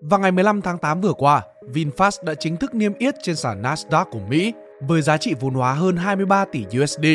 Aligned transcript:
Vào 0.00 0.20
ngày 0.20 0.32
15 0.32 0.62
tháng 0.62 0.78
8 0.78 1.00
vừa 1.00 1.12
qua, 1.12 1.42
VinFast 1.72 2.24
đã 2.24 2.34
chính 2.34 2.56
thức 2.56 2.74
niêm 2.74 2.94
yết 2.98 3.14
trên 3.22 3.36
sàn 3.36 3.62
Nasdaq 3.62 4.04
của 4.04 4.18
Mỹ 4.28 4.52
với 4.80 5.02
giá 5.02 5.16
trị 5.16 5.34
vốn 5.40 5.54
hóa 5.54 5.72
hơn 5.72 5.96
23 5.96 6.44
tỷ 6.44 6.64
USD. 6.82 7.06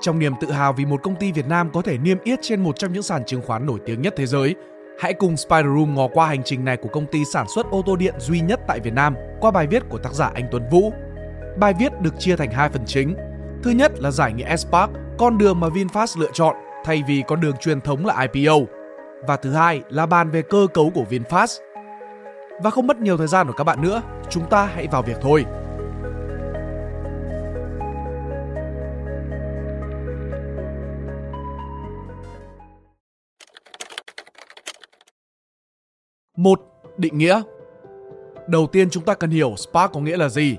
Trong 0.00 0.18
niềm 0.18 0.32
tự 0.40 0.50
hào 0.50 0.72
vì 0.72 0.84
một 0.84 1.02
công 1.02 1.16
ty 1.16 1.32
Việt 1.32 1.46
Nam 1.46 1.70
có 1.72 1.82
thể 1.82 1.98
niêm 1.98 2.18
yết 2.24 2.38
trên 2.42 2.62
một 2.62 2.78
trong 2.78 2.92
những 2.92 3.02
sàn 3.02 3.24
chứng 3.24 3.42
khoán 3.42 3.66
nổi 3.66 3.78
tiếng 3.86 4.02
nhất 4.02 4.14
thế 4.16 4.26
giới, 4.26 4.54
hãy 5.00 5.12
cùng 5.12 5.36
Spider 5.36 5.64
Room 5.64 5.94
ngó 5.94 6.08
qua 6.08 6.26
hành 6.26 6.42
trình 6.44 6.64
này 6.64 6.76
của 6.76 6.88
công 6.88 7.06
ty 7.06 7.24
sản 7.24 7.46
xuất 7.54 7.70
ô 7.70 7.82
tô 7.86 7.96
điện 7.96 8.14
duy 8.18 8.40
nhất 8.40 8.60
tại 8.68 8.80
Việt 8.80 8.94
Nam 8.94 9.14
qua 9.40 9.50
bài 9.50 9.66
viết 9.66 9.82
của 9.88 9.98
tác 9.98 10.12
giả 10.12 10.30
anh 10.34 10.48
Tuấn 10.50 10.62
Vũ. 10.70 10.92
Bài 11.58 11.74
viết 11.78 12.00
được 12.00 12.14
chia 12.18 12.36
thành 12.36 12.50
hai 12.50 12.68
phần 12.68 12.82
chính. 12.86 13.14
Thứ 13.62 13.70
nhất 13.70 13.92
là 13.98 14.10
giải 14.10 14.32
nghĩa 14.32 14.56
S-Park, 14.56 14.88
con 15.18 15.38
đường 15.38 15.60
mà 15.60 15.68
VinFast 15.68 16.20
lựa 16.20 16.30
chọn 16.32 16.56
thay 16.84 17.02
vì 17.08 17.22
con 17.26 17.40
đường 17.40 17.56
truyền 17.60 17.80
thống 17.80 18.06
là 18.06 18.26
IPO. 18.32 18.54
Và 19.26 19.36
thứ 19.36 19.52
hai 19.52 19.80
là 19.88 20.06
bàn 20.06 20.30
về 20.30 20.42
cơ 20.42 20.66
cấu 20.74 20.90
của 20.94 21.04
VinFast. 21.10 21.65
Và 22.62 22.70
không 22.70 22.86
mất 22.86 23.00
nhiều 23.00 23.16
thời 23.16 23.26
gian 23.26 23.46
của 23.46 23.52
các 23.52 23.64
bạn 23.64 23.82
nữa, 23.82 24.02
chúng 24.30 24.48
ta 24.50 24.64
hãy 24.64 24.86
vào 24.86 25.02
việc 25.02 25.16
thôi. 25.20 25.44
Một, 36.36 36.60
định 36.96 37.18
nghĩa. 37.18 37.42
Đầu 38.46 38.66
tiên 38.66 38.90
chúng 38.90 39.04
ta 39.04 39.14
cần 39.14 39.30
hiểu 39.30 39.54
spark 39.56 39.92
có 39.92 40.00
nghĩa 40.00 40.16
là 40.16 40.28
gì. 40.28 40.56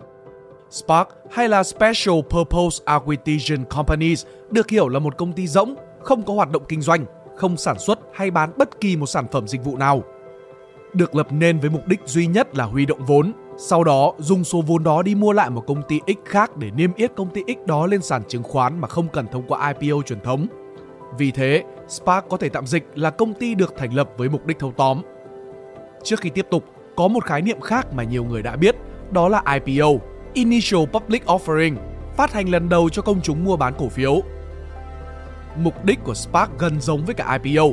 spark 0.69 1.07
hay 1.31 1.49
là 1.49 1.63
Special 1.63 2.15
Purpose 2.29 2.83
Acquisition 2.85 3.65
Companies 3.69 4.25
được 4.51 4.69
hiểu 4.69 4.87
là 4.89 4.99
một 4.99 5.17
công 5.17 5.33
ty 5.33 5.47
rỗng, 5.47 5.75
không 6.01 6.23
có 6.23 6.33
hoạt 6.33 6.51
động 6.51 6.63
kinh 6.67 6.81
doanh, 6.81 7.05
không 7.37 7.57
sản 7.57 7.79
xuất 7.79 7.99
hay 8.13 8.31
bán 8.31 8.51
bất 8.57 8.81
kỳ 8.81 8.95
một 8.95 9.05
sản 9.05 9.27
phẩm 9.31 9.47
dịch 9.47 9.63
vụ 9.63 9.77
nào. 9.77 10.03
Được 10.97 11.15
lập 11.15 11.27
nên 11.31 11.59
với 11.59 11.69
mục 11.69 11.87
đích 11.87 11.99
duy 12.05 12.27
nhất 12.27 12.55
là 12.55 12.63
huy 12.63 12.85
động 12.85 13.05
vốn, 13.05 13.31
sau 13.57 13.83
đó 13.83 14.13
dùng 14.17 14.43
số 14.43 14.61
vốn 14.61 14.83
đó 14.83 15.01
đi 15.01 15.15
mua 15.15 15.31
lại 15.31 15.49
một 15.49 15.63
công 15.67 15.81
ty 15.87 15.99
X 16.07 16.29
khác 16.29 16.57
để 16.57 16.71
niêm 16.71 16.93
yết 16.93 17.15
công 17.15 17.29
ty 17.29 17.41
X 17.47 17.67
đó 17.67 17.85
lên 17.85 18.01
sàn 18.01 18.23
chứng 18.27 18.43
khoán 18.43 18.81
mà 18.81 18.87
không 18.87 19.07
cần 19.07 19.27
thông 19.31 19.47
qua 19.47 19.73
IPO 19.79 20.01
truyền 20.01 20.19
thống. 20.19 20.47
Vì 21.17 21.31
thế, 21.31 21.63
SPAC 21.87 22.29
có 22.29 22.37
thể 22.37 22.49
tạm 22.49 22.67
dịch 22.67 22.83
là 22.95 23.09
công 23.09 23.33
ty 23.33 23.55
được 23.55 23.73
thành 23.77 23.93
lập 23.93 24.09
với 24.17 24.29
mục 24.29 24.45
đích 24.45 24.59
thâu 24.59 24.73
tóm. 24.77 25.01
Trước 26.03 26.19
khi 26.19 26.29
tiếp 26.29 26.47
tục, 26.51 26.63
có 26.95 27.07
một 27.07 27.25
khái 27.25 27.41
niệm 27.41 27.61
khác 27.61 27.93
mà 27.93 28.03
nhiều 28.03 28.23
người 28.23 28.41
đã 28.41 28.55
biết, 28.55 28.75
đó 29.11 29.29
là 29.29 29.43
IPO, 29.53 29.87
Initial 30.33 30.85
Public 30.93 31.25
Offering, 31.25 31.75
phát 32.15 32.33
hành 32.33 32.49
lần 32.49 32.69
đầu 32.69 32.89
cho 32.89 33.01
công 33.01 33.21
chúng 33.21 33.43
mua 33.43 33.57
bán 33.57 33.73
cổ 33.77 33.89
phiếu. 33.89 34.21
Mục 35.57 35.85
đích 35.85 36.03
của 36.03 36.13
SPAC 36.13 36.59
gần 36.59 36.81
giống 36.81 37.05
với 37.05 37.15
cả 37.15 37.39
IPO, 37.43 37.63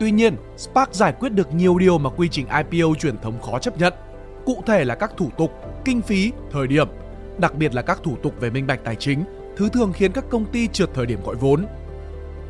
tuy 0.00 0.10
nhiên 0.10 0.36
Spark 0.56 0.94
giải 0.94 1.12
quyết 1.12 1.28
được 1.28 1.54
nhiều 1.54 1.78
điều 1.78 1.98
mà 1.98 2.10
quy 2.10 2.28
trình 2.28 2.46
IPO 2.70 2.94
truyền 2.94 3.18
thống 3.18 3.40
khó 3.42 3.58
chấp 3.58 3.78
nhận. 3.78 3.92
Cụ 4.46 4.62
thể 4.66 4.84
là 4.84 4.94
các 4.94 5.12
thủ 5.16 5.30
tục, 5.38 5.52
kinh 5.84 6.02
phí, 6.02 6.32
thời 6.52 6.66
điểm, 6.66 6.88
đặc 7.38 7.54
biệt 7.54 7.74
là 7.74 7.82
các 7.82 7.98
thủ 8.02 8.16
tục 8.22 8.34
về 8.40 8.50
minh 8.50 8.66
bạch 8.66 8.84
tài 8.84 8.96
chính, 8.96 9.24
thứ 9.56 9.68
thường 9.68 9.92
khiến 9.92 10.12
các 10.12 10.24
công 10.30 10.44
ty 10.44 10.68
trượt 10.68 10.90
thời 10.94 11.06
điểm 11.06 11.18
gọi 11.24 11.34
vốn. 11.34 11.66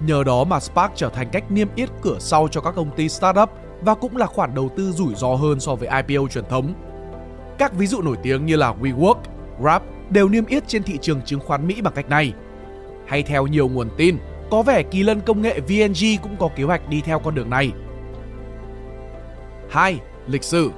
Nhờ 0.07 0.25
đó 0.25 0.45
mà 0.45 0.61
Spark 0.61 0.93
trở 0.95 1.09
thành 1.09 1.29
cách 1.33 1.51
niêm 1.51 1.69
yết 1.75 1.89
cửa 2.03 2.17
sau 2.19 2.49
cho 2.51 2.61
các 2.61 2.75
công 2.75 2.91
ty 2.97 3.09
startup 3.09 3.51
và 3.81 3.95
cũng 3.95 4.17
là 4.17 4.27
khoản 4.27 4.55
đầu 4.55 4.71
tư 4.77 4.93
rủi 4.93 5.15
ro 5.15 5.35
hơn 5.35 5.61
so 5.61 5.75
với 5.75 5.89
IPO 6.07 6.29
truyền 6.29 6.45
thống. 6.49 6.75
Các 7.59 7.75
ví 7.75 7.87
dụ 7.87 8.03
nổi 8.03 8.17
tiếng 8.23 8.47
như 8.47 8.57
là 8.57 8.75
WeWork, 8.81 9.17
Grab 9.61 9.83
đều 10.11 10.29
niêm 10.29 10.47
yết 10.47 10.69
trên 10.69 10.83
thị 10.83 10.99
trường 11.01 11.23
chứng 11.23 11.41
khoán 11.41 11.67
Mỹ 11.67 11.81
bằng 11.81 11.95
cách 11.95 12.09
này. 12.09 12.33
Hay 13.07 13.23
theo 13.23 13.47
nhiều 13.47 13.69
nguồn 13.69 13.89
tin, 13.97 14.17
có 14.51 14.63
vẻ 14.63 14.83
kỳ 14.83 15.03
lân 15.03 15.21
công 15.21 15.43
nghệ 15.43 15.61
VNG 15.61 16.23
cũng 16.23 16.37
có 16.39 16.49
kế 16.57 16.65
hoạch 16.65 16.89
đi 16.89 17.01
theo 17.01 17.19
con 17.19 17.35
đường 17.35 17.51
này. 17.51 17.73
2. 19.71 19.99
Lịch 20.27 20.45
sử 20.45 20.71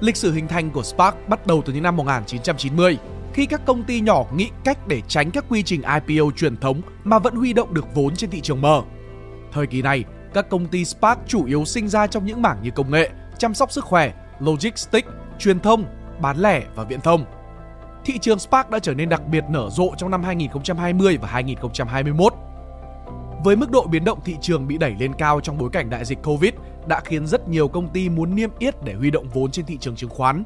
Lịch 0.00 0.16
sử 0.16 0.32
hình 0.32 0.48
thành 0.48 0.70
của 0.70 0.82
Spark 0.82 1.28
bắt 1.28 1.46
đầu 1.46 1.62
từ 1.66 1.72
những 1.72 1.82
năm 1.82 1.96
1990, 1.96 2.98
khi 3.32 3.46
các 3.46 3.60
công 3.66 3.84
ty 3.84 4.00
nhỏ 4.00 4.24
nghĩ 4.34 4.50
cách 4.64 4.88
để 4.88 5.02
tránh 5.08 5.30
các 5.30 5.44
quy 5.48 5.62
trình 5.62 5.82
IPO 6.06 6.30
truyền 6.36 6.56
thống 6.56 6.80
mà 7.04 7.18
vẫn 7.18 7.34
huy 7.34 7.52
động 7.52 7.74
được 7.74 7.94
vốn 7.94 8.16
trên 8.16 8.30
thị 8.30 8.40
trường 8.40 8.60
mở. 8.60 8.82
Thời 9.52 9.66
kỳ 9.66 9.82
này, 9.82 10.04
các 10.34 10.48
công 10.50 10.66
ty 10.66 10.84
Spark 10.84 11.20
chủ 11.26 11.44
yếu 11.44 11.64
sinh 11.64 11.88
ra 11.88 12.06
trong 12.06 12.26
những 12.26 12.42
mảng 12.42 12.58
như 12.62 12.70
công 12.70 12.90
nghệ, 12.90 13.10
chăm 13.38 13.54
sóc 13.54 13.72
sức 13.72 13.84
khỏe, 13.84 14.12
logistics, 14.40 15.08
truyền 15.38 15.60
thông, 15.60 15.84
bán 16.20 16.38
lẻ 16.38 16.62
và 16.74 16.84
viễn 16.84 17.00
thông. 17.00 17.24
Thị 18.08 18.18
trường 18.18 18.38
Spark 18.38 18.70
đã 18.70 18.78
trở 18.78 18.94
nên 18.94 19.08
đặc 19.08 19.22
biệt 19.30 19.44
nở 19.48 19.68
rộ 19.70 19.90
trong 19.96 20.10
năm 20.10 20.22
2020 20.22 21.18
và 21.22 21.28
2021. 21.28 22.32
Với 23.44 23.56
mức 23.56 23.70
độ 23.70 23.86
biến 23.86 24.04
động 24.04 24.18
thị 24.24 24.36
trường 24.40 24.68
bị 24.68 24.78
đẩy 24.78 24.94
lên 24.98 25.12
cao 25.12 25.40
trong 25.40 25.58
bối 25.58 25.70
cảnh 25.72 25.90
đại 25.90 26.04
dịch 26.04 26.18
Covid 26.22 26.52
đã 26.86 27.00
khiến 27.00 27.26
rất 27.26 27.48
nhiều 27.48 27.68
công 27.68 27.88
ty 27.88 28.08
muốn 28.08 28.34
niêm 28.34 28.50
yết 28.58 28.84
để 28.84 28.94
huy 28.94 29.10
động 29.10 29.26
vốn 29.34 29.50
trên 29.50 29.66
thị 29.66 29.78
trường 29.80 29.96
chứng 29.96 30.10
khoán. 30.10 30.44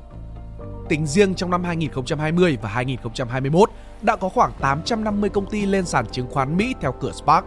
Tính 0.88 1.06
riêng 1.06 1.34
trong 1.34 1.50
năm 1.50 1.64
2020 1.64 2.58
và 2.62 2.68
2021 2.68 3.70
đã 4.02 4.16
có 4.16 4.28
khoảng 4.28 4.52
850 4.60 5.30
công 5.30 5.46
ty 5.46 5.66
lên 5.66 5.84
sàn 5.84 6.06
chứng 6.06 6.30
khoán 6.30 6.56
Mỹ 6.56 6.74
theo 6.80 6.94
cửa 7.00 7.12
Spark, 7.12 7.44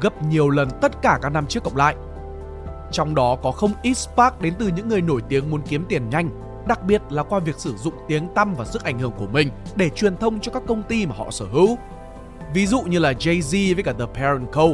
gấp 0.00 0.22
nhiều 0.22 0.48
lần 0.48 0.68
tất 0.80 1.02
cả 1.02 1.18
các 1.22 1.28
năm 1.28 1.46
trước 1.46 1.64
cộng 1.64 1.76
lại. 1.76 1.96
Trong 2.92 3.14
đó 3.14 3.36
có 3.42 3.52
không 3.52 3.72
ít 3.82 3.94
Spark 3.94 4.40
đến 4.40 4.54
từ 4.58 4.68
những 4.68 4.88
người 4.88 5.00
nổi 5.00 5.20
tiếng 5.28 5.50
muốn 5.50 5.60
kiếm 5.68 5.84
tiền 5.88 6.10
nhanh, 6.10 6.30
đặc 6.68 6.82
biệt 6.82 7.02
là 7.10 7.22
qua 7.22 7.38
việc 7.38 7.58
sử 7.58 7.76
dụng 7.76 7.94
tiếng 8.08 8.28
tăm 8.34 8.54
và 8.54 8.64
sức 8.64 8.84
ảnh 8.84 8.98
hưởng 8.98 9.12
của 9.18 9.26
mình 9.26 9.50
để 9.76 9.90
truyền 9.90 10.16
thông 10.16 10.40
cho 10.40 10.52
các 10.52 10.62
công 10.66 10.82
ty 10.82 11.06
mà 11.06 11.14
họ 11.18 11.30
sở 11.30 11.44
hữu. 11.52 11.78
Ví 12.54 12.66
dụ 12.66 12.80
như 12.80 12.98
là 12.98 13.12
Jay-Z 13.12 13.74
với 13.74 13.82
cả 13.82 13.92
The 13.92 14.04
Parent 14.14 14.52
Co, 14.52 14.68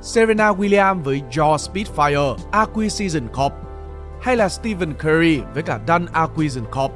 Serena 0.00 0.52
Williams 0.52 1.02
với 1.02 1.22
Jaw 1.30 1.56
Spitfire 1.56 2.36
Acquisition 2.50 3.28
Corp, 3.28 3.52
hay 4.20 4.36
là 4.36 4.48
Stephen 4.48 4.94
Curry 4.94 5.40
với 5.54 5.62
cả 5.62 5.80
Dunn 5.88 6.06
Acquisition 6.12 6.64
Corp. 6.72 6.92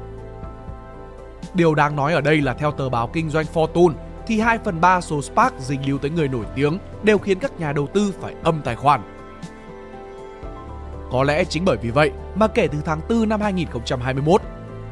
Điều 1.53 1.75
đáng 1.75 1.95
nói 1.95 2.13
ở 2.13 2.21
đây 2.21 2.41
là 2.41 2.53
theo 2.53 2.71
tờ 2.71 2.89
báo 2.89 3.09
kinh 3.13 3.29
doanh 3.29 3.45
Fortune 3.53 3.93
thì 4.27 4.39
2 4.39 4.57
phần 4.57 4.81
3 4.81 5.01
số 5.01 5.21
Spark 5.21 5.53
dính 5.59 5.85
líu 5.85 5.97
tới 5.97 6.11
người 6.11 6.27
nổi 6.27 6.45
tiếng 6.55 6.77
đều 7.03 7.17
khiến 7.17 7.39
các 7.39 7.59
nhà 7.59 7.73
đầu 7.73 7.87
tư 7.87 8.13
phải 8.21 8.35
âm 8.43 8.61
tài 8.61 8.75
khoản. 8.75 9.01
Có 11.15 11.23
lẽ 11.23 11.43
chính 11.43 11.65
bởi 11.65 11.77
vì 11.77 11.89
vậy 11.91 12.11
mà 12.35 12.47
kể 12.47 12.67
từ 12.67 12.77
tháng 12.85 13.01
4 13.09 13.29
năm 13.29 13.41
2021, 13.41 14.41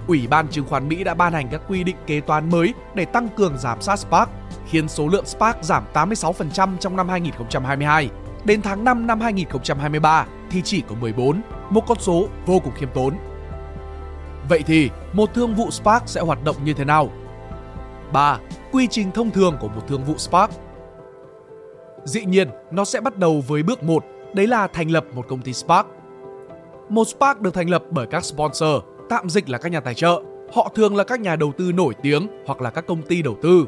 Ủy 0.07 0.27
ban 0.27 0.47
chứng 0.47 0.65
khoán 0.65 0.87
Mỹ 0.87 1.03
đã 1.03 1.13
ban 1.13 1.33
hành 1.33 1.47
các 1.51 1.61
quy 1.67 1.83
định 1.83 1.95
kế 2.07 2.21
toán 2.21 2.49
mới 2.49 2.73
để 2.95 3.05
tăng 3.05 3.29
cường 3.29 3.57
giám 3.57 3.81
sát 3.81 3.99
SPAC, 3.99 4.29
khiến 4.69 4.89
số 4.89 5.07
lượng 5.07 5.25
SPAC 5.25 5.63
giảm 5.63 5.83
86% 5.93 6.77
trong 6.79 6.95
năm 6.95 7.09
2022. 7.09 8.09
Đến 8.45 8.61
tháng 8.61 8.83
5 8.83 9.07
năm 9.07 9.21
2023 9.21 10.25
thì 10.49 10.61
chỉ 10.61 10.81
có 10.87 10.95
14, 10.95 11.41
một 11.69 11.83
con 11.87 11.97
số 11.99 12.27
vô 12.45 12.59
cùng 12.59 12.73
khiêm 12.75 12.89
tốn. 12.93 13.13
Vậy 14.49 14.63
thì, 14.67 14.89
một 15.13 15.33
thương 15.33 15.55
vụ 15.55 15.71
SPAC 15.71 16.03
sẽ 16.05 16.21
hoạt 16.21 16.43
động 16.43 16.55
như 16.63 16.73
thế 16.73 16.85
nào? 16.85 17.09
3. 18.13 18.39
Quy 18.71 18.87
trình 18.87 19.11
thông 19.11 19.31
thường 19.31 19.57
của 19.59 19.67
một 19.67 19.81
thương 19.87 20.03
vụ 20.03 20.17
SPAC 20.17 20.49
Dĩ 22.03 22.25
nhiên, 22.25 22.49
nó 22.71 22.85
sẽ 22.85 23.01
bắt 23.01 23.17
đầu 23.17 23.43
với 23.47 23.63
bước 23.63 23.83
1, 23.83 24.05
đấy 24.33 24.47
là 24.47 24.67
thành 24.67 24.91
lập 24.91 25.05
một 25.13 25.25
công 25.27 25.41
ty 25.41 25.53
SPAC. 25.53 25.85
Một 26.89 27.07
SPAC 27.07 27.41
được 27.41 27.53
thành 27.53 27.69
lập 27.69 27.83
bởi 27.89 28.07
các 28.07 28.25
sponsor, 28.25 28.83
tạm 29.09 29.29
dịch 29.29 29.49
là 29.49 29.57
các 29.57 29.71
nhà 29.71 29.79
tài 29.79 29.93
trợ. 29.93 30.21
Họ 30.53 30.71
thường 30.75 30.95
là 30.95 31.03
các 31.03 31.19
nhà 31.19 31.35
đầu 31.35 31.51
tư 31.57 31.71
nổi 31.71 31.93
tiếng 32.01 32.27
hoặc 32.45 32.61
là 32.61 32.69
các 32.69 32.87
công 32.87 33.01
ty 33.01 33.21
đầu 33.21 33.37
tư. 33.41 33.65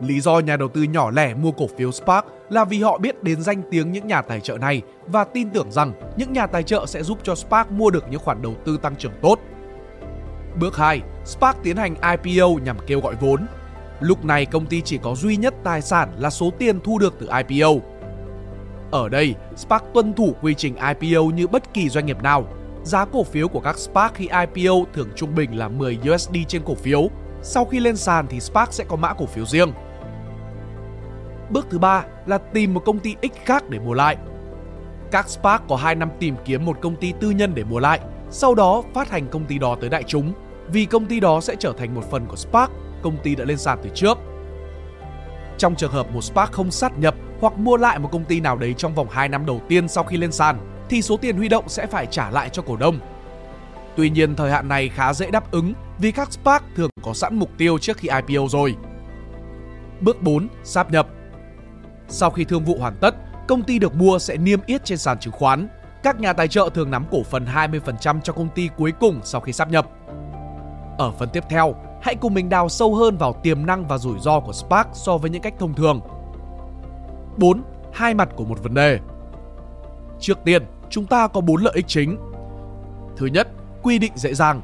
Lý 0.00 0.20
do 0.20 0.38
nhà 0.38 0.56
đầu 0.56 0.68
tư 0.68 0.82
nhỏ 0.82 1.10
lẻ 1.10 1.34
mua 1.34 1.50
cổ 1.50 1.66
phiếu 1.78 1.92
SPAC 1.92 2.24
là 2.50 2.64
vì 2.64 2.82
họ 2.82 2.98
biết 2.98 3.22
đến 3.22 3.42
danh 3.42 3.62
tiếng 3.70 3.92
những 3.92 4.06
nhà 4.06 4.22
tài 4.22 4.40
trợ 4.40 4.58
này 4.58 4.82
và 5.06 5.24
tin 5.24 5.50
tưởng 5.50 5.70
rằng 5.70 5.92
những 6.16 6.32
nhà 6.32 6.46
tài 6.46 6.62
trợ 6.62 6.86
sẽ 6.86 7.02
giúp 7.02 7.18
cho 7.22 7.34
SPAC 7.34 7.72
mua 7.72 7.90
được 7.90 8.04
những 8.10 8.20
khoản 8.20 8.42
đầu 8.42 8.54
tư 8.64 8.78
tăng 8.82 8.96
trưởng 8.96 9.12
tốt. 9.22 9.38
Bước 10.60 10.76
2, 10.76 11.02
SPAC 11.24 11.62
tiến 11.62 11.76
hành 11.76 11.94
IPO 11.94 12.48
nhằm 12.64 12.76
kêu 12.86 13.00
gọi 13.00 13.14
vốn. 13.20 13.46
Lúc 14.00 14.24
này 14.24 14.46
công 14.46 14.66
ty 14.66 14.80
chỉ 14.80 14.98
có 14.98 15.14
duy 15.14 15.36
nhất 15.36 15.54
tài 15.64 15.82
sản 15.82 16.12
là 16.18 16.30
số 16.30 16.50
tiền 16.58 16.80
thu 16.80 16.98
được 16.98 17.14
từ 17.18 17.28
IPO. 17.48 17.70
Ở 18.90 19.08
đây, 19.08 19.34
SPAC 19.56 19.84
tuân 19.94 20.14
thủ 20.14 20.34
quy 20.42 20.54
trình 20.54 20.74
IPO 20.76 21.22
như 21.22 21.46
bất 21.46 21.74
kỳ 21.74 21.88
doanh 21.88 22.06
nghiệp 22.06 22.22
nào. 22.22 22.44
Giá 22.82 23.04
cổ 23.04 23.24
phiếu 23.24 23.48
của 23.48 23.60
các 23.60 23.78
SPAC 23.78 24.14
khi 24.14 24.28
IPO 24.28 24.74
thường 24.94 25.08
trung 25.16 25.34
bình 25.34 25.58
là 25.58 25.68
10 25.68 25.98
USD 26.10 26.36
trên 26.48 26.62
cổ 26.64 26.74
phiếu. 26.74 27.10
Sau 27.42 27.64
khi 27.64 27.80
lên 27.80 27.96
sàn 27.96 28.26
thì 28.28 28.40
SPAC 28.40 28.72
sẽ 28.72 28.84
có 28.88 28.96
mã 28.96 29.12
cổ 29.12 29.26
phiếu 29.26 29.44
riêng. 29.44 29.72
Bước 31.50 31.66
thứ 31.70 31.78
ba 31.78 32.04
là 32.26 32.38
tìm 32.38 32.74
một 32.74 32.82
công 32.84 32.98
ty 32.98 33.16
X 33.22 33.36
khác 33.44 33.70
để 33.70 33.78
mua 33.78 33.94
lại. 33.94 34.16
Các 35.10 35.28
SPAC 35.28 35.62
có 35.68 35.76
2 35.76 35.94
năm 35.94 36.10
tìm 36.18 36.34
kiếm 36.44 36.64
một 36.64 36.78
công 36.80 36.96
ty 36.96 37.12
tư 37.20 37.30
nhân 37.30 37.52
để 37.54 37.64
mua 37.64 37.78
lại, 37.78 38.00
sau 38.30 38.54
đó 38.54 38.82
phát 38.94 39.10
hành 39.10 39.28
công 39.28 39.44
ty 39.44 39.58
đó 39.58 39.76
tới 39.80 39.90
đại 39.90 40.02
chúng, 40.02 40.32
vì 40.68 40.84
công 40.84 41.06
ty 41.06 41.20
đó 41.20 41.40
sẽ 41.40 41.56
trở 41.58 41.72
thành 41.78 41.94
một 41.94 42.10
phần 42.10 42.26
của 42.26 42.36
SPAC, 42.36 42.70
công 43.02 43.16
ty 43.22 43.34
đã 43.34 43.44
lên 43.44 43.58
sàn 43.58 43.78
từ 43.82 43.90
trước. 43.94 44.18
Trong 45.58 45.74
trường 45.76 45.92
hợp 45.92 46.12
một 46.12 46.20
SPAC 46.20 46.52
không 46.52 46.70
sát 46.70 46.98
nhập 46.98 47.14
hoặc 47.40 47.58
mua 47.58 47.76
lại 47.76 47.98
một 47.98 48.08
công 48.12 48.24
ty 48.24 48.40
nào 48.40 48.56
đấy 48.56 48.74
trong 48.78 48.94
vòng 48.94 49.08
2 49.10 49.28
năm 49.28 49.46
đầu 49.46 49.60
tiên 49.68 49.88
sau 49.88 50.04
khi 50.04 50.16
lên 50.16 50.32
sàn, 50.32 50.58
thì 50.88 51.02
số 51.02 51.16
tiền 51.16 51.36
huy 51.36 51.48
động 51.48 51.68
sẽ 51.68 51.86
phải 51.86 52.06
trả 52.06 52.30
lại 52.30 52.48
cho 52.48 52.62
cổ 52.62 52.76
đông. 52.76 52.98
Tuy 53.96 54.10
nhiên 54.10 54.36
thời 54.36 54.50
hạn 54.50 54.68
này 54.68 54.88
khá 54.88 55.12
dễ 55.12 55.30
đáp 55.30 55.50
ứng 55.50 55.72
vì 55.98 56.12
các 56.12 56.32
SPAC 56.32 56.64
thường 56.76 56.90
có 57.02 57.14
sẵn 57.14 57.38
mục 57.38 57.50
tiêu 57.58 57.78
trước 57.78 57.96
khi 57.96 58.08
IPO 58.08 58.48
rồi. 58.48 58.76
Bước 60.00 60.22
4. 60.22 60.48
Sáp 60.64 60.92
nhập 60.92 61.08
Sau 62.08 62.30
khi 62.30 62.44
thương 62.44 62.64
vụ 62.64 62.78
hoàn 62.78 62.96
tất, 63.00 63.14
công 63.48 63.62
ty 63.62 63.78
được 63.78 63.94
mua 63.94 64.18
sẽ 64.18 64.36
niêm 64.36 64.60
yết 64.66 64.84
trên 64.84 64.98
sàn 64.98 65.18
chứng 65.18 65.32
khoán. 65.32 65.68
các 66.02 66.20
nhà 66.20 66.32
tài 66.32 66.48
trợ 66.48 66.70
thường 66.74 66.90
nắm 66.90 67.04
cổ 67.10 67.22
phần 67.22 67.46
20% 67.54 68.20
cho 68.20 68.32
công 68.32 68.48
ty 68.48 68.68
cuối 68.76 68.92
cùng 69.00 69.20
sau 69.24 69.40
khi 69.40 69.52
sáp 69.52 69.70
nhập. 69.70 69.86
Ở 70.98 71.12
phần 71.18 71.28
tiếp 71.32 71.44
theo, 71.48 71.74
hãy 72.06 72.14
cùng 72.14 72.34
mình 72.34 72.48
đào 72.48 72.68
sâu 72.68 72.94
hơn 72.94 73.16
vào 73.16 73.32
tiềm 73.42 73.66
năng 73.66 73.88
và 73.88 73.98
rủi 73.98 74.18
ro 74.18 74.40
của 74.40 74.52
Spark 74.52 74.88
so 74.92 75.16
với 75.16 75.30
những 75.30 75.42
cách 75.42 75.54
thông 75.58 75.74
thường. 75.74 76.00
4. 77.36 77.62
Hai 77.92 78.14
mặt 78.14 78.28
của 78.36 78.44
một 78.44 78.62
vấn 78.62 78.74
đề. 78.74 78.98
Trước 80.20 80.38
tiên, 80.44 80.62
chúng 80.90 81.06
ta 81.06 81.28
có 81.28 81.40
4 81.40 81.62
lợi 81.62 81.72
ích 81.76 81.84
chính. 81.88 82.16
Thứ 83.16 83.26
nhất, 83.26 83.48
quy 83.82 83.98
định 83.98 84.12
dễ 84.14 84.34
dàng. 84.34 84.62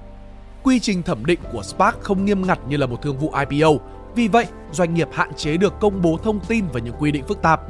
Quy 0.62 0.80
trình 0.80 1.02
thẩm 1.02 1.26
định 1.26 1.40
của 1.52 1.62
Spark 1.62 2.00
không 2.00 2.24
nghiêm 2.24 2.46
ngặt 2.46 2.58
như 2.68 2.76
là 2.76 2.86
một 2.86 3.02
thương 3.02 3.18
vụ 3.18 3.32
IPO, 3.50 3.70
vì 4.14 4.28
vậy 4.28 4.46
doanh 4.72 4.94
nghiệp 4.94 5.08
hạn 5.12 5.34
chế 5.34 5.56
được 5.56 5.80
công 5.80 6.02
bố 6.02 6.18
thông 6.22 6.40
tin 6.40 6.64
và 6.72 6.80
những 6.80 6.94
quy 6.98 7.12
định 7.12 7.24
phức 7.24 7.42
tạp. 7.42 7.60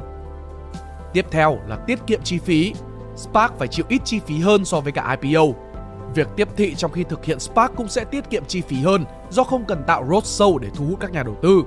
Tiếp 1.13 1.25
theo 1.31 1.57
là 1.67 1.75
tiết 1.75 1.99
kiệm 2.07 2.21
chi 2.23 2.37
phí. 2.37 2.73
Spark 3.15 3.53
phải 3.59 3.67
chịu 3.67 3.85
ít 3.89 4.01
chi 4.05 4.19
phí 4.19 4.39
hơn 4.39 4.65
so 4.65 4.79
với 4.79 4.91
cả 4.91 5.17
IPO. 5.21 5.43
Việc 6.15 6.27
tiếp 6.35 6.47
thị 6.55 6.75
trong 6.75 6.91
khi 6.91 7.03
thực 7.03 7.25
hiện 7.25 7.39
Spark 7.39 7.75
cũng 7.75 7.87
sẽ 7.87 8.03
tiết 8.03 8.29
kiệm 8.29 8.45
chi 8.45 8.61
phí 8.61 8.77
hơn 8.77 9.05
do 9.29 9.43
không 9.43 9.65
cần 9.65 9.83
tạo 9.87 10.05
roadshow 10.05 10.57
để 10.57 10.69
thu 10.75 10.85
hút 10.85 10.99
các 10.99 11.11
nhà 11.11 11.23
đầu 11.23 11.37
tư. 11.41 11.63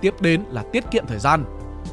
Tiếp 0.00 0.14
đến 0.20 0.44
là 0.50 0.64
tiết 0.72 0.84
kiệm 0.90 1.06
thời 1.06 1.18
gian. 1.18 1.44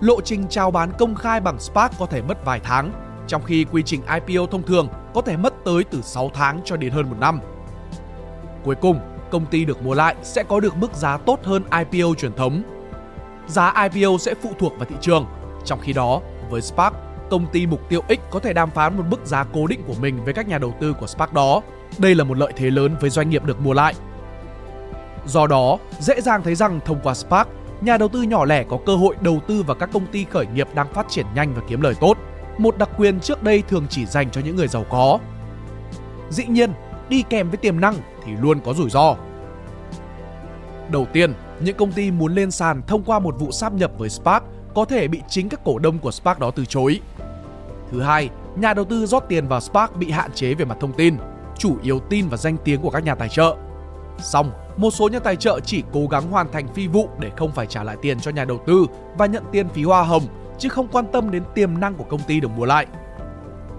Lộ 0.01 0.21
trình 0.21 0.45
chào 0.49 0.71
bán 0.71 0.91
công 0.99 1.15
khai 1.15 1.39
bằng 1.39 1.59
Spark 1.59 1.93
có 1.99 2.05
thể 2.05 2.21
mất 2.21 2.45
vài 2.45 2.59
tháng, 2.63 2.91
trong 3.27 3.43
khi 3.43 3.65
quy 3.71 3.83
trình 3.83 4.01
IPO 4.27 4.45
thông 4.51 4.63
thường 4.63 4.87
có 5.13 5.21
thể 5.21 5.37
mất 5.37 5.53
tới 5.65 5.83
từ 5.83 6.01
6 6.01 6.31
tháng 6.33 6.61
cho 6.65 6.77
đến 6.77 6.91
hơn 6.91 7.09
một 7.09 7.15
năm. 7.19 7.39
Cuối 8.63 8.75
cùng, 8.75 8.99
công 9.31 9.45
ty 9.45 9.65
được 9.65 9.83
mua 9.83 9.93
lại 9.93 10.15
sẽ 10.23 10.43
có 10.43 10.59
được 10.59 10.77
mức 10.77 10.93
giá 10.93 11.17
tốt 11.17 11.39
hơn 11.43 11.63
IPO 11.91 12.13
truyền 12.17 12.33
thống. 12.33 12.63
Giá 13.47 13.87
IPO 13.91 14.17
sẽ 14.17 14.33
phụ 14.41 14.49
thuộc 14.59 14.73
vào 14.77 14.85
thị 14.89 14.95
trường, 15.01 15.25
trong 15.65 15.79
khi 15.79 15.93
đó, 15.93 16.21
với 16.49 16.61
Spark, 16.61 16.95
công 17.31 17.47
ty 17.51 17.67
mục 17.67 17.89
tiêu 17.89 18.01
X 18.09 18.19
có 18.31 18.39
thể 18.39 18.53
đàm 18.53 18.69
phán 18.69 18.97
một 18.97 19.03
mức 19.09 19.25
giá 19.25 19.45
cố 19.53 19.67
định 19.67 19.83
của 19.87 19.93
mình 20.01 20.23
với 20.23 20.33
các 20.33 20.47
nhà 20.47 20.57
đầu 20.57 20.73
tư 20.79 20.93
của 20.93 21.07
Spark 21.07 21.33
đó. 21.33 21.61
Đây 21.97 22.15
là 22.15 22.23
một 22.23 22.37
lợi 22.37 22.53
thế 22.55 22.69
lớn 22.69 22.95
với 23.01 23.09
doanh 23.09 23.29
nghiệp 23.29 23.45
được 23.45 23.61
mua 23.61 23.73
lại. 23.73 23.93
Do 25.25 25.47
đó, 25.47 25.77
dễ 25.99 26.21
dàng 26.21 26.43
thấy 26.43 26.55
rằng 26.55 26.79
thông 26.85 26.99
qua 27.03 27.13
Spark, 27.13 27.49
nhà 27.81 27.97
đầu 27.97 28.07
tư 28.07 28.21
nhỏ 28.21 28.45
lẻ 28.45 28.63
có 28.63 28.77
cơ 28.85 28.95
hội 28.95 29.15
đầu 29.21 29.39
tư 29.47 29.63
vào 29.63 29.75
các 29.75 29.89
công 29.93 30.05
ty 30.05 30.25
khởi 30.31 30.45
nghiệp 30.47 30.67
đang 30.73 30.93
phát 30.93 31.05
triển 31.09 31.25
nhanh 31.35 31.53
và 31.53 31.61
kiếm 31.67 31.81
lời 31.81 31.95
tốt. 31.99 32.17
Một 32.57 32.77
đặc 32.77 32.89
quyền 32.97 33.19
trước 33.19 33.43
đây 33.43 33.63
thường 33.69 33.85
chỉ 33.89 34.05
dành 34.05 34.29
cho 34.29 34.41
những 34.41 34.55
người 34.55 34.67
giàu 34.67 34.85
có. 34.89 35.19
Dĩ 36.29 36.45
nhiên, 36.45 36.71
đi 37.09 37.23
kèm 37.29 37.49
với 37.49 37.57
tiềm 37.57 37.79
năng 37.79 37.95
thì 38.25 38.31
luôn 38.41 38.59
có 38.65 38.73
rủi 38.73 38.89
ro. 38.89 39.15
Đầu 40.91 41.07
tiên, 41.13 41.33
những 41.59 41.77
công 41.77 41.91
ty 41.91 42.11
muốn 42.11 42.35
lên 42.35 42.51
sàn 42.51 42.81
thông 42.87 43.03
qua 43.03 43.19
một 43.19 43.35
vụ 43.39 43.51
sáp 43.51 43.73
nhập 43.73 43.91
với 43.97 44.09
Spark 44.09 44.43
có 44.75 44.85
thể 44.85 45.07
bị 45.07 45.21
chính 45.27 45.49
các 45.49 45.63
cổ 45.63 45.79
đông 45.79 45.99
của 45.99 46.11
Spark 46.11 46.39
đó 46.39 46.51
từ 46.51 46.65
chối. 46.65 47.01
Thứ 47.91 48.01
hai, 48.01 48.29
nhà 48.55 48.73
đầu 48.73 48.85
tư 48.85 49.05
rót 49.05 49.23
tiền 49.29 49.47
vào 49.47 49.59
Spark 49.59 49.95
bị 49.95 50.11
hạn 50.11 50.31
chế 50.31 50.53
về 50.53 50.65
mặt 50.65 50.77
thông 50.79 50.93
tin, 50.93 51.17
chủ 51.57 51.77
yếu 51.83 51.99
tin 51.99 52.27
và 52.27 52.37
danh 52.37 52.57
tiếng 52.63 52.81
của 52.81 52.89
các 52.89 53.03
nhà 53.03 53.15
tài 53.15 53.29
trợ. 53.29 53.55
Xong, 54.17 54.51
một 54.77 54.91
số 54.91 55.09
nhà 55.09 55.19
tài 55.19 55.35
trợ 55.35 55.59
chỉ 55.59 55.83
cố 55.93 56.07
gắng 56.07 56.31
hoàn 56.31 56.51
thành 56.51 56.67
phi 56.73 56.87
vụ 56.87 57.09
để 57.19 57.31
không 57.37 57.51
phải 57.51 57.65
trả 57.67 57.83
lại 57.83 57.97
tiền 58.01 58.19
cho 58.19 58.31
nhà 58.31 58.45
đầu 58.45 58.59
tư 58.65 58.85
và 59.17 59.25
nhận 59.25 59.43
tiền 59.51 59.69
phí 59.69 59.83
hoa 59.83 60.03
hồng, 60.03 60.23
chứ 60.57 60.69
không 60.69 60.87
quan 60.87 61.05
tâm 61.11 61.31
đến 61.31 61.43
tiềm 61.55 61.79
năng 61.79 61.95
của 61.95 62.03
công 62.03 62.21
ty 62.27 62.39
được 62.39 62.51
mua 62.57 62.65
lại. 62.65 62.87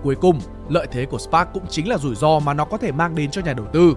Cuối 0.02 0.14
cùng, 0.14 0.40
lợi 0.68 0.86
thế 0.90 1.06
của 1.06 1.18
Spark 1.18 1.48
cũng 1.52 1.66
chính 1.68 1.88
là 1.88 1.98
rủi 1.98 2.14
ro 2.14 2.38
mà 2.38 2.54
nó 2.54 2.64
có 2.64 2.76
thể 2.76 2.92
mang 2.92 3.14
đến 3.14 3.30
cho 3.30 3.42
nhà 3.42 3.52
đầu 3.52 3.66
tư. 3.72 3.94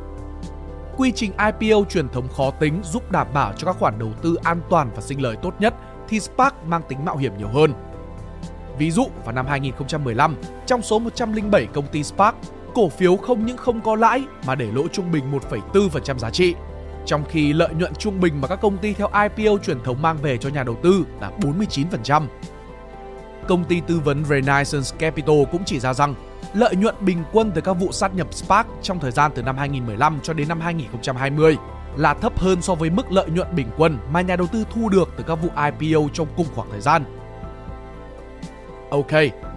Quy 0.98 1.12
trình 1.12 1.32
IPO 1.60 1.84
truyền 1.90 2.10
thống 2.10 2.28
khó 2.38 2.52
tính 2.52 2.80
giúp 2.84 3.12
đảm 3.12 3.28
bảo 3.34 3.54
cho 3.58 3.66
các 3.66 3.76
khoản 3.80 4.00
đầu 4.00 4.10
tư 4.22 4.36
an 4.44 4.62
toàn 4.70 4.90
và 4.96 5.02
sinh 5.02 5.22
lời 5.22 5.36
tốt 5.42 5.54
nhất 5.60 5.74
thì 6.08 6.20
Spark 6.20 6.56
mang 6.66 6.82
tính 6.90 7.06
mạo 7.06 7.18
hiểm 7.18 7.38
nhiều 7.38 7.48
hơn. 7.48 7.74
Ví 8.78 8.92
dụ, 8.92 9.08
vào 9.26 9.36
năm 9.36 9.48
2015, 9.48 10.36
trong 10.66 10.82
số 10.82 11.00
107 11.00 11.66
công 11.66 11.88
ty 11.88 12.04
Spark, 12.04 12.36
cổ 12.74 12.90
phiếu 12.90 13.18
không 13.18 13.46
những 13.46 13.58
không 13.58 13.82
có 13.82 13.96
lãi 13.96 14.24
mà 14.48 14.56
để 14.56 14.72
lỗ 14.72 14.88
trung 14.88 15.12
bình 15.12 15.32
1,4% 15.50 16.18
giá 16.18 16.30
trị, 16.30 16.56
trong 17.06 17.24
khi 17.30 17.54
lợi 17.54 17.70
nhuận 17.74 17.94
trung 17.96 18.20
bình 18.20 18.42
mà 18.42 18.48
các 18.48 18.62
công 18.62 18.78
ty 18.78 18.94
theo 18.94 19.10
IPO 19.36 19.58
truyền 19.58 19.84
thống 19.84 20.02
mang 20.02 20.18
về 20.18 20.38
cho 20.38 20.50
nhà 20.50 20.64
đầu 20.64 20.76
tư 20.84 21.06
là 21.22 21.32
49%. 21.42 22.28
Công 23.48 23.64
ty 23.64 23.82
tư 23.88 24.00
vấn 24.00 24.26
Renaissance 24.26 24.98
Capital 25.00 25.44
cũng 25.52 25.64
chỉ 25.66 25.80
ra 25.80 25.94
rằng 25.94 26.16
lợi 26.54 26.76
nhuận 26.76 26.96
bình 27.00 27.24
quân 27.32 27.52
từ 27.56 27.62
các 27.62 27.74
vụ 27.74 27.92
sát 27.92 28.16
nhập 28.16 28.34
Spark 28.34 28.68
trong 28.82 29.00
thời 29.00 29.12
gian 29.12 29.32
từ 29.36 29.42
năm 29.42 29.58
2015 29.58 30.20
cho 30.24 30.34
đến 30.34 30.48
năm 30.48 30.60
2020 30.60 31.58
là 31.98 32.14
thấp 32.14 32.40
hơn 32.40 32.62
so 32.62 32.76
với 32.76 32.90
mức 32.90 33.12
lợi 33.12 33.30
nhuận 33.30 33.56
bình 33.56 33.68
quân 33.78 33.98
mà 34.12 34.22
nhà 34.22 34.36
đầu 34.36 34.48
tư 34.48 34.66
thu 34.74 34.90
được 34.90 35.10
từ 35.18 35.24
các 35.28 35.36
vụ 35.36 35.50
IPO 35.56 36.02
trong 36.14 36.28
cùng 36.38 36.48
khoảng 36.56 36.72
thời 36.72 36.82
gian. 36.82 37.04
Ok, 38.96 39.12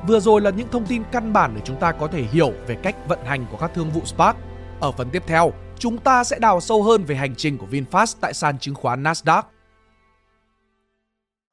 vừa 0.06 0.20
rồi 0.20 0.40
là 0.40 0.50
những 0.50 0.68
thông 0.68 0.86
tin 0.86 1.02
căn 1.12 1.32
bản 1.32 1.52
để 1.54 1.60
chúng 1.64 1.80
ta 1.80 1.92
có 1.92 2.06
thể 2.06 2.22
hiểu 2.22 2.52
về 2.66 2.76
cách 2.82 3.08
vận 3.08 3.18
hành 3.24 3.46
của 3.50 3.56
các 3.56 3.70
thương 3.74 3.90
vụ 3.90 4.00
Spark. 4.04 4.36
Ở 4.80 4.92
phần 4.92 5.08
tiếp 5.12 5.22
theo, 5.26 5.52
chúng 5.78 5.98
ta 5.98 6.24
sẽ 6.24 6.38
đào 6.38 6.60
sâu 6.60 6.82
hơn 6.82 7.04
về 7.04 7.16
hành 7.16 7.34
trình 7.36 7.58
của 7.58 7.66
VinFast 7.66 8.16
tại 8.20 8.34
sàn 8.34 8.58
chứng 8.58 8.74
khoán 8.74 9.02
Nasdaq. 9.02 9.42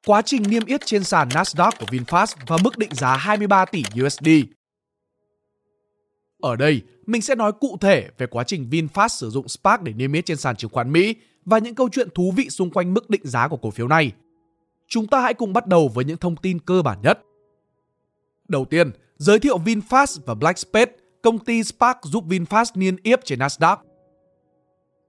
Quá 0.06 0.22
trình 0.22 0.42
niêm 0.48 0.64
yết 0.64 0.86
trên 0.86 1.04
sàn 1.04 1.28
Nasdaq 1.28 1.70
của 1.78 1.86
VinFast 1.86 2.34
và 2.46 2.56
mức 2.64 2.78
định 2.78 2.94
giá 2.94 3.16
23 3.16 3.64
tỷ 3.64 3.82
USD. 4.04 4.28
Ở 6.40 6.56
đây, 6.56 6.82
mình 7.06 7.22
sẽ 7.22 7.34
nói 7.34 7.52
cụ 7.52 7.78
thể 7.80 8.08
về 8.18 8.26
quá 8.26 8.44
trình 8.44 8.68
VinFast 8.70 9.08
sử 9.08 9.30
dụng 9.30 9.48
Spark 9.48 9.82
để 9.82 9.92
niêm 9.92 10.12
yết 10.12 10.26
trên 10.26 10.36
sàn 10.36 10.56
chứng 10.56 10.70
khoán 10.70 10.92
Mỹ 10.92 11.14
và 11.44 11.58
những 11.58 11.74
câu 11.74 11.88
chuyện 11.92 12.08
thú 12.14 12.32
vị 12.36 12.50
xung 12.50 12.70
quanh 12.70 12.94
mức 12.94 13.10
định 13.10 13.22
giá 13.24 13.48
của 13.48 13.56
cổ 13.56 13.70
phiếu 13.70 13.88
này. 13.88 14.12
Chúng 14.88 15.06
ta 15.06 15.20
hãy 15.20 15.34
cùng 15.34 15.52
bắt 15.52 15.66
đầu 15.66 15.88
với 15.88 16.04
những 16.04 16.18
thông 16.18 16.36
tin 16.36 16.58
cơ 16.58 16.82
bản 16.82 16.98
nhất. 17.02 17.20
Đầu 18.48 18.64
tiên, 18.64 18.90
giới 19.16 19.38
thiệu 19.38 19.58
VinFast 19.58 20.20
và 20.26 20.34
Blackspade, 20.34 20.92
công 21.22 21.38
ty 21.38 21.62
Spark 21.62 21.98
giúp 22.02 22.24
VinFast 22.28 22.64
niêm 22.74 22.96
yết 23.02 23.24
trên 23.24 23.38
Nasdaq. 23.38 23.76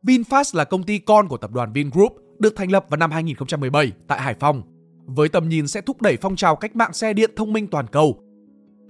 VinFast 0.04 0.58
là 0.58 0.64
công 0.64 0.84
ty 0.84 0.98
con 0.98 1.28
của 1.28 1.38
tập 1.38 1.52
đoàn 1.52 1.74
Vingroup, 1.74 2.14
được 2.40 2.56
thành 2.56 2.72
lập 2.72 2.86
vào 2.90 2.98
năm 2.98 3.12
2017 3.12 3.92
tại 4.08 4.22
Hải 4.22 4.36
Phòng, 4.40 4.62
với 5.06 5.30
tầm 5.30 5.50
nhìn 5.50 5.68
sẽ 5.68 5.82
thúc 5.82 6.02
đẩy 6.02 6.18
phong 6.22 6.36
trào 6.36 6.56
cách 6.56 6.76
mạng 6.76 6.94
xe 6.94 7.14
điện 7.14 7.32
thông 7.36 7.54
minh 7.54 7.68
toàn 7.68 7.88
cầu. 7.88 8.24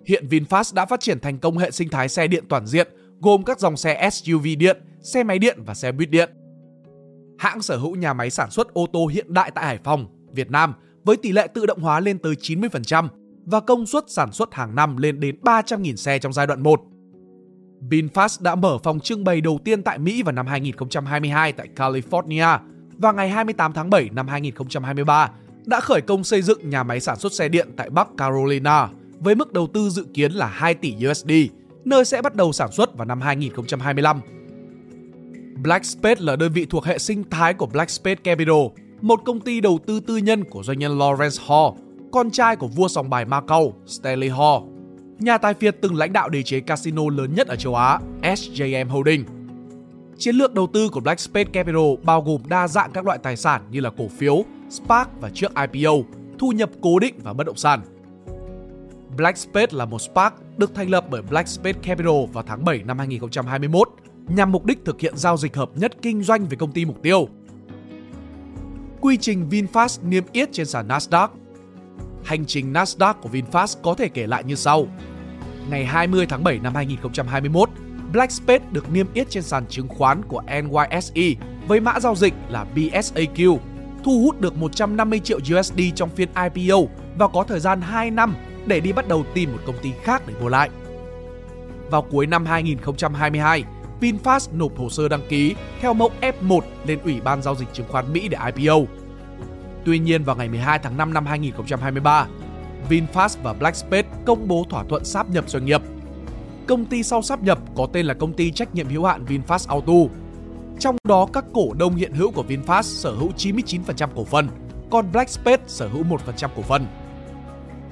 Hiện 0.06 0.28
VinFast 0.28 0.76
đã 0.76 0.86
phát 0.86 1.00
triển 1.00 1.20
thành 1.20 1.40
công 1.40 1.58
hệ 1.58 1.72
sinh 1.72 1.90
thái 1.90 2.10
xe 2.10 2.28
điện 2.28 2.44
toàn 2.50 2.68
diện, 2.68 2.88
gồm 3.22 3.44
các 3.44 3.60
dòng 3.60 3.78
xe 3.78 4.10
SUV 4.12 4.48
điện, 4.58 4.78
xe 5.02 5.24
máy 5.24 5.40
điện 5.40 5.60
và 5.66 5.74
xe 5.74 5.92
buýt 5.92 6.10
điện. 6.10 6.30
Hãng 7.40 7.62
sở 7.62 7.78
hữu 7.78 7.96
nhà 7.96 8.14
máy 8.14 8.30
sản 8.30 8.52
xuất 8.52 8.74
ô 8.74 8.88
tô 8.94 9.08
hiện 9.08 9.34
đại 9.34 9.52
tại 9.52 9.66
Hải 9.66 9.78
Phòng, 9.84 10.08
Việt 10.34 10.52
Nam 10.52 10.74
với 11.04 11.18
tỷ 11.18 11.32
lệ 11.32 11.48
tự 11.54 11.66
động 11.66 11.82
hóa 11.82 12.00
lên 12.00 12.20
tới 12.20 12.36
90% 12.42 13.08
và 13.48 13.60
công 13.60 13.86
suất 13.86 14.04
sản 14.08 14.32
xuất 14.32 14.54
hàng 14.54 14.76
năm 14.76 14.98
lên 14.98 15.20
đến 15.20 15.36
300.000 15.42 15.96
xe 15.96 16.20
trong 16.20 16.34
giai 16.34 16.48
đoạn 16.48 16.64
1. 16.64 16.82
VinFast 17.90 18.44
đã 18.44 18.56
mở 18.56 18.78
phòng 18.84 19.00
trưng 19.00 19.24
bày 19.24 19.42
đầu 19.42 19.60
tiên 19.66 19.84
tại 19.84 19.98
Mỹ 19.98 20.24
vào 20.24 20.32
năm 20.32 20.48
2022 20.48 21.54
tại 21.54 21.68
California 21.76 22.60
và 22.98 23.12
ngày 23.12 23.30
28 23.30 23.74
tháng 23.74 23.90
7 23.90 24.10
năm 24.14 24.28
2023 24.28 25.32
đã 25.66 25.80
khởi 25.80 26.02
công 26.02 26.24
xây 26.24 26.42
dựng 26.42 26.70
nhà 26.70 26.84
máy 26.84 27.00
sản 27.00 27.20
xuất 27.20 27.34
xe 27.34 27.50
điện 27.50 27.68
tại 27.78 27.90
Bắc 27.90 28.08
Carolina 28.18 28.90
với 29.20 29.36
mức 29.36 29.54
đầu 29.54 29.68
tư 29.74 29.90
dự 29.90 30.06
kiến 30.14 30.32
là 30.32 30.48
2 30.48 30.74
tỷ 30.74 30.96
USD, 31.10 31.32
nơi 31.86 32.06
sẽ 32.06 32.22
bắt 32.22 32.36
đầu 32.36 32.54
sản 32.54 32.72
xuất 32.72 32.98
vào 32.98 33.06
năm 33.06 33.22
2025. 33.22 34.22
Blackspade 35.64 36.22
là 36.22 36.36
đơn 36.36 36.52
vị 36.54 36.66
thuộc 36.66 36.86
hệ 36.86 36.98
sinh 36.98 37.24
thái 37.30 37.54
của 37.54 37.66
Blackspade 37.66 38.16
Capital, 38.16 38.66
một 39.02 39.22
công 39.26 39.40
ty 39.40 39.62
đầu 39.62 39.80
tư 39.86 40.00
tư 40.00 40.18
nhân 40.18 40.44
của 40.44 40.64
doanh 40.64 40.80
nhân 40.80 40.98
Lawrence 40.98 41.48
Hall, 41.48 41.87
con 42.12 42.32
trai 42.32 42.56
của 42.56 42.68
vua 42.68 42.88
sòng 42.88 43.10
bài 43.10 43.26
Macau 43.26 43.74
Stanley 43.86 44.30
Ho, 44.30 44.62
Nhà 45.20 45.38
tài 45.38 45.54
phiệt 45.54 45.78
từng 45.82 45.96
lãnh 45.96 46.14
đạo 46.14 46.30
đế 46.30 46.44
chế 46.44 46.60
casino 46.60 47.02
lớn 47.10 47.36
nhất 47.36 47.48
ở 47.48 47.56
châu 47.56 47.76
Á, 47.76 48.00
SJM 48.22 48.90
Holding. 48.90 49.26
Chiến 50.18 50.36
lược 50.36 50.54
đầu 50.54 50.68
tư 50.74 50.90
của 50.90 51.00
Black 51.00 51.20
Space 51.20 51.52
Capital 51.54 51.94
bao 52.04 52.22
gồm 52.22 52.42
đa 52.48 52.68
dạng 52.68 52.92
các 52.92 53.06
loại 53.06 53.18
tài 53.18 53.38
sản 53.38 53.62
như 53.72 53.80
là 53.80 53.90
cổ 53.98 54.08
phiếu, 54.08 54.44
SPAC 54.70 55.22
và 55.22 55.30
trước 55.34 55.52
IPO, 55.74 55.92
thu 56.40 56.52
nhập 56.52 56.70
cố 56.82 57.00
định 57.00 57.16
và 57.24 57.34
bất 57.34 57.48
động 57.48 57.56
sản. 57.56 57.82
Black 59.18 59.38
Space 59.38 59.78
là 59.78 59.86
một 59.86 60.00
SPAC 60.00 60.58
được 60.58 60.76
thành 60.76 60.90
lập 60.90 61.06
bởi 61.10 61.22
Black 61.22 61.48
Space 61.48 61.80
Capital 61.84 62.26
vào 62.34 62.44
tháng 62.48 62.66
7 62.66 62.84
năm 62.84 62.98
2021 62.98 63.90
nhằm 64.28 64.52
mục 64.52 64.66
đích 64.66 64.86
thực 64.86 65.00
hiện 65.00 65.18
giao 65.18 65.38
dịch 65.38 65.56
hợp 65.56 65.70
nhất 65.76 65.92
kinh 66.02 66.24
doanh 66.24 66.46
với 66.46 66.58
công 66.58 66.72
ty 66.72 66.86
mục 66.86 67.02
tiêu. 67.02 67.28
Quy 69.02 69.18
trình 69.18 69.50
VinFast 69.50 70.10
niêm 70.10 70.24
yết 70.32 70.50
trên 70.52 70.66
sàn 70.66 70.88
Nasdaq 70.88 71.28
Hành 72.28 72.46
trình 72.46 72.74
Nasdaq 72.74 73.14
của 73.14 73.30
VinFast 73.30 73.76
có 73.82 73.94
thể 73.94 74.10
kể 74.10 74.28
lại 74.28 74.44
như 74.44 74.56
sau. 74.56 74.88
Ngày 75.70 75.86
20 75.86 76.26
tháng 76.26 76.44
7 76.44 76.60
năm 76.60 76.76
2021, 76.76 77.70
Blackspace 78.12 78.66
được 78.72 78.92
niêm 78.92 79.06
yết 79.14 79.30
trên 79.30 79.44
sàn 79.44 79.66
chứng 79.70 79.88
khoán 79.88 80.22
của 80.28 80.42
NYSE 80.42 81.46
với 81.68 81.80
mã 81.80 82.00
giao 82.00 82.16
dịch 82.16 82.34
là 82.50 82.66
BSAQ, 82.76 83.58
thu 84.04 84.22
hút 84.24 84.42
được 84.42 84.58
150 84.58 85.20
triệu 85.20 85.40
USD 85.58 85.80
trong 85.96 86.10
phiên 86.10 86.30
IPO 86.54 86.78
và 87.18 87.28
có 87.28 87.44
thời 87.44 87.60
gian 87.60 87.82
2 87.82 88.12
năm 88.12 88.36
để 88.66 88.80
đi 88.80 88.92
bắt 88.92 89.08
đầu 89.08 89.26
tìm 89.34 89.52
một 89.52 89.60
công 89.66 89.78
ty 89.82 89.92
khác 90.04 90.22
để 90.28 90.34
mua 90.42 90.50
lại. 90.50 90.70
Vào 91.90 92.02
cuối 92.02 92.28
năm 92.28 92.46
2022, 92.46 93.64
VinFast 94.02 94.58
nộp 94.58 94.78
hồ 94.78 94.90
sơ 94.90 95.08
đăng 95.08 95.28
ký 95.30 95.56
theo 95.82 95.94
mẫu 95.94 96.12
F1 96.22 96.62
lên 96.86 97.00
Ủy 97.04 97.22
ban 97.22 97.42
Giao 97.42 97.56
dịch 97.56 97.74
chứng 97.74 97.88
khoán 97.88 98.14
Mỹ 98.14 98.28
để 98.28 98.38
IPO. 98.56 98.76
Tuy 99.88 100.00
nhiên 100.00 100.24
vào 100.24 100.36
ngày 100.36 100.50
12 100.50 100.80
tháng 100.80 100.98
5 100.98 101.14
năm 101.14 101.26
2023, 101.26 102.28
VinFast 102.90 103.38
và 103.44 103.54
Blackspace 103.54 104.08
công 104.26 104.48
bố 104.48 104.66
thỏa 104.70 104.84
thuận 104.84 105.06
sáp 105.06 105.30
nhập 105.30 105.50
doanh 105.50 105.66
nghiệp 105.66 105.82
Công 106.68 106.86
ty 106.86 107.04
sau 107.04 107.22
sáp 107.22 107.44
nhập 107.44 107.60
có 107.76 107.88
tên 107.94 108.06
là 108.06 108.14
công 108.14 108.34
ty 108.34 108.52
trách 108.52 108.76
nhiệm 108.76 108.90
hữu 108.90 109.06
hạn 109.06 109.26
VinFast 109.26 109.70
Auto. 109.70 110.14
Trong 110.80 110.98
đó 111.04 111.28
các 111.34 111.46
cổ 111.54 111.74
đông 111.74 111.96
hiện 111.96 112.14
hữu 112.14 112.32
của 112.32 112.44
VinFast 112.48 112.82
sở 112.82 113.12
hữu 113.12 113.32
99% 113.38 114.08
cổ 114.16 114.24
phần, 114.24 114.48
còn 114.90 115.12
Blackspace 115.12 115.64
sở 115.68 115.88
hữu 115.88 116.04
1% 116.04 116.48
cổ 116.56 116.62
phần. 116.62 116.86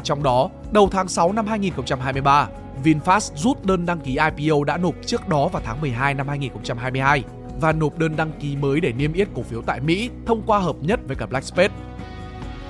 Trong 0.04 0.24
đó, 0.24 0.50
đầu 0.72 0.90
tháng 0.92 1.08
6 1.08 1.32
năm 1.32 1.48
2023, 1.48 2.48
VinFast 2.84 3.36
rút 3.36 3.66
đơn 3.66 3.86
đăng 3.86 4.00
ký 4.00 4.18
IPO 4.38 4.64
đã 4.64 4.78
nộp 4.78 4.96
trước 5.06 5.28
đó 5.28 5.48
vào 5.48 5.62
tháng 5.66 5.82
12 5.82 6.14
năm 6.14 6.28
2022 6.28 7.24
và 7.60 7.72
nộp 7.72 8.00
đơn 8.00 8.16
đăng 8.16 8.32
ký 8.40 8.56
mới 8.56 8.80
để 8.80 8.92
niêm 8.92 9.14
yết 9.14 9.28
cổ 9.36 9.42
phiếu 9.42 9.62
tại 9.62 9.80
Mỹ 9.80 10.10
thông 10.26 10.42
qua 10.46 10.60
hợp 10.60 10.76
nhất 10.82 11.00
với 11.08 11.16
cả 11.16 11.26
Blackspace. 11.26 11.74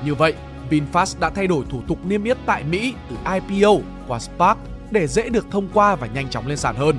Như 0.05 0.15
vậy, 0.15 0.33
VinFast 0.69 1.19
đã 1.19 1.29
thay 1.29 1.47
đổi 1.47 1.65
thủ 1.69 1.81
tục 1.87 1.99
niêm 2.05 2.23
yết 2.23 2.37
tại 2.45 2.63
Mỹ 2.63 2.93
từ 3.09 3.15
IPO 3.33 3.71
qua 4.07 4.19
SPAC 4.19 4.57
để 4.91 5.07
dễ 5.07 5.29
được 5.29 5.47
thông 5.51 5.67
qua 5.73 5.95
và 5.95 6.07
nhanh 6.07 6.29
chóng 6.29 6.47
lên 6.47 6.57
sàn 6.57 6.75
hơn. 6.75 6.97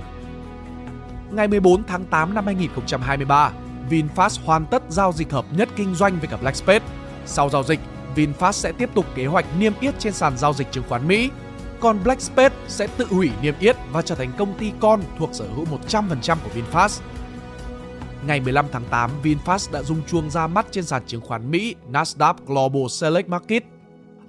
Ngày 1.30 1.48
14 1.48 1.84
tháng 1.84 2.04
8 2.04 2.34
năm 2.34 2.46
2023, 2.46 3.52
VinFast 3.90 4.44
hoàn 4.44 4.66
tất 4.66 4.82
giao 4.88 5.12
dịch 5.12 5.30
hợp 5.30 5.44
nhất 5.56 5.68
kinh 5.76 5.94
doanh 5.94 6.18
với 6.18 6.28
cả 6.28 6.36
Blackspace. 6.36 6.84
Sau 7.26 7.50
giao 7.50 7.62
dịch, 7.62 7.80
VinFast 8.16 8.52
sẽ 8.52 8.72
tiếp 8.72 8.90
tục 8.94 9.06
kế 9.14 9.26
hoạch 9.26 9.44
niêm 9.58 9.72
yết 9.80 9.98
trên 9.98 10.12
sàn 10.12 10.38
giao 10.38 10.52
dịch 10.52 10.72
chứng 10.72 10.84
khoán 10.88 11.08
Mỹ, 11.08 11.30
còn 11.80 11.98
Blackspace 12.04 12.54
sẽ 12.68 12.86
tự 12.96 13.06
hủy 13.10 13.30
niêm 13.42 13.54
yết 13.60 13.76
và 13.92 14.02
trở 14.02 14.14
thành 14.14 14.32
công 14.38 14.58
ty 14.58 14.72
con 14.80 15.02
thuộc 15.18 15.30
sở 15.32 15.44
hữu 15.54 15.66
100% 15.88 16.36
của 16.44 16.50
VinFast. 16.54 17.00
Ngày 18.26 18.40
15 18.40 18.66
tháng 18.72 18.84
8, 18.90 19.10
VinFast 19.22 19.72
đã 19.72 19.82
rung 19.82 20.02
chuông 20.06 20.30
ra 20.30 20.46
mắt 20.46 20.66
trên 20.70 20.84
sàn 20.84 21.02
chứng 21.06 21.20
khoán 21.20 21.50
Mỹ 21.50 21.74
Nasdaq 21.92 22.34
Global 22.46 22.82
Select 22.90 23.28
Market. 23.28 23.64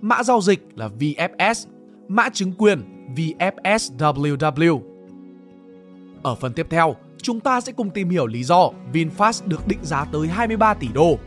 Mã 0.02 0.24
giao 0.24 0.42
dịch 0.42 0.68
là 0.76 0.90
VFS, 1.00 1.68
mã 2.08 2.30
chứng 2.30 2.54
quyền 2.58 2.84
VFSWW. 3.16 4.82
Ở 6.24 6.36
phần 6.36 6.54
tiếp 6.54 6.68
theo, 6.70 6.96
chúng 7.22 7.40
ta 7.40 7.62
sẽ 7.62 7.72
cùng 7.72 7.90
tìm 7.90 8.10
hiểu 8.10 8.28
lý 8.28 8.44
do 8.44 8.70
VinFast 8.94 9.48
được 9.48 9.68
định 9.68 9.80
giá 9.82 10.06
tới 10.12 10.28
23 10.28 10.74
tỷ 10.74 10.88
đô. 10.94 11.18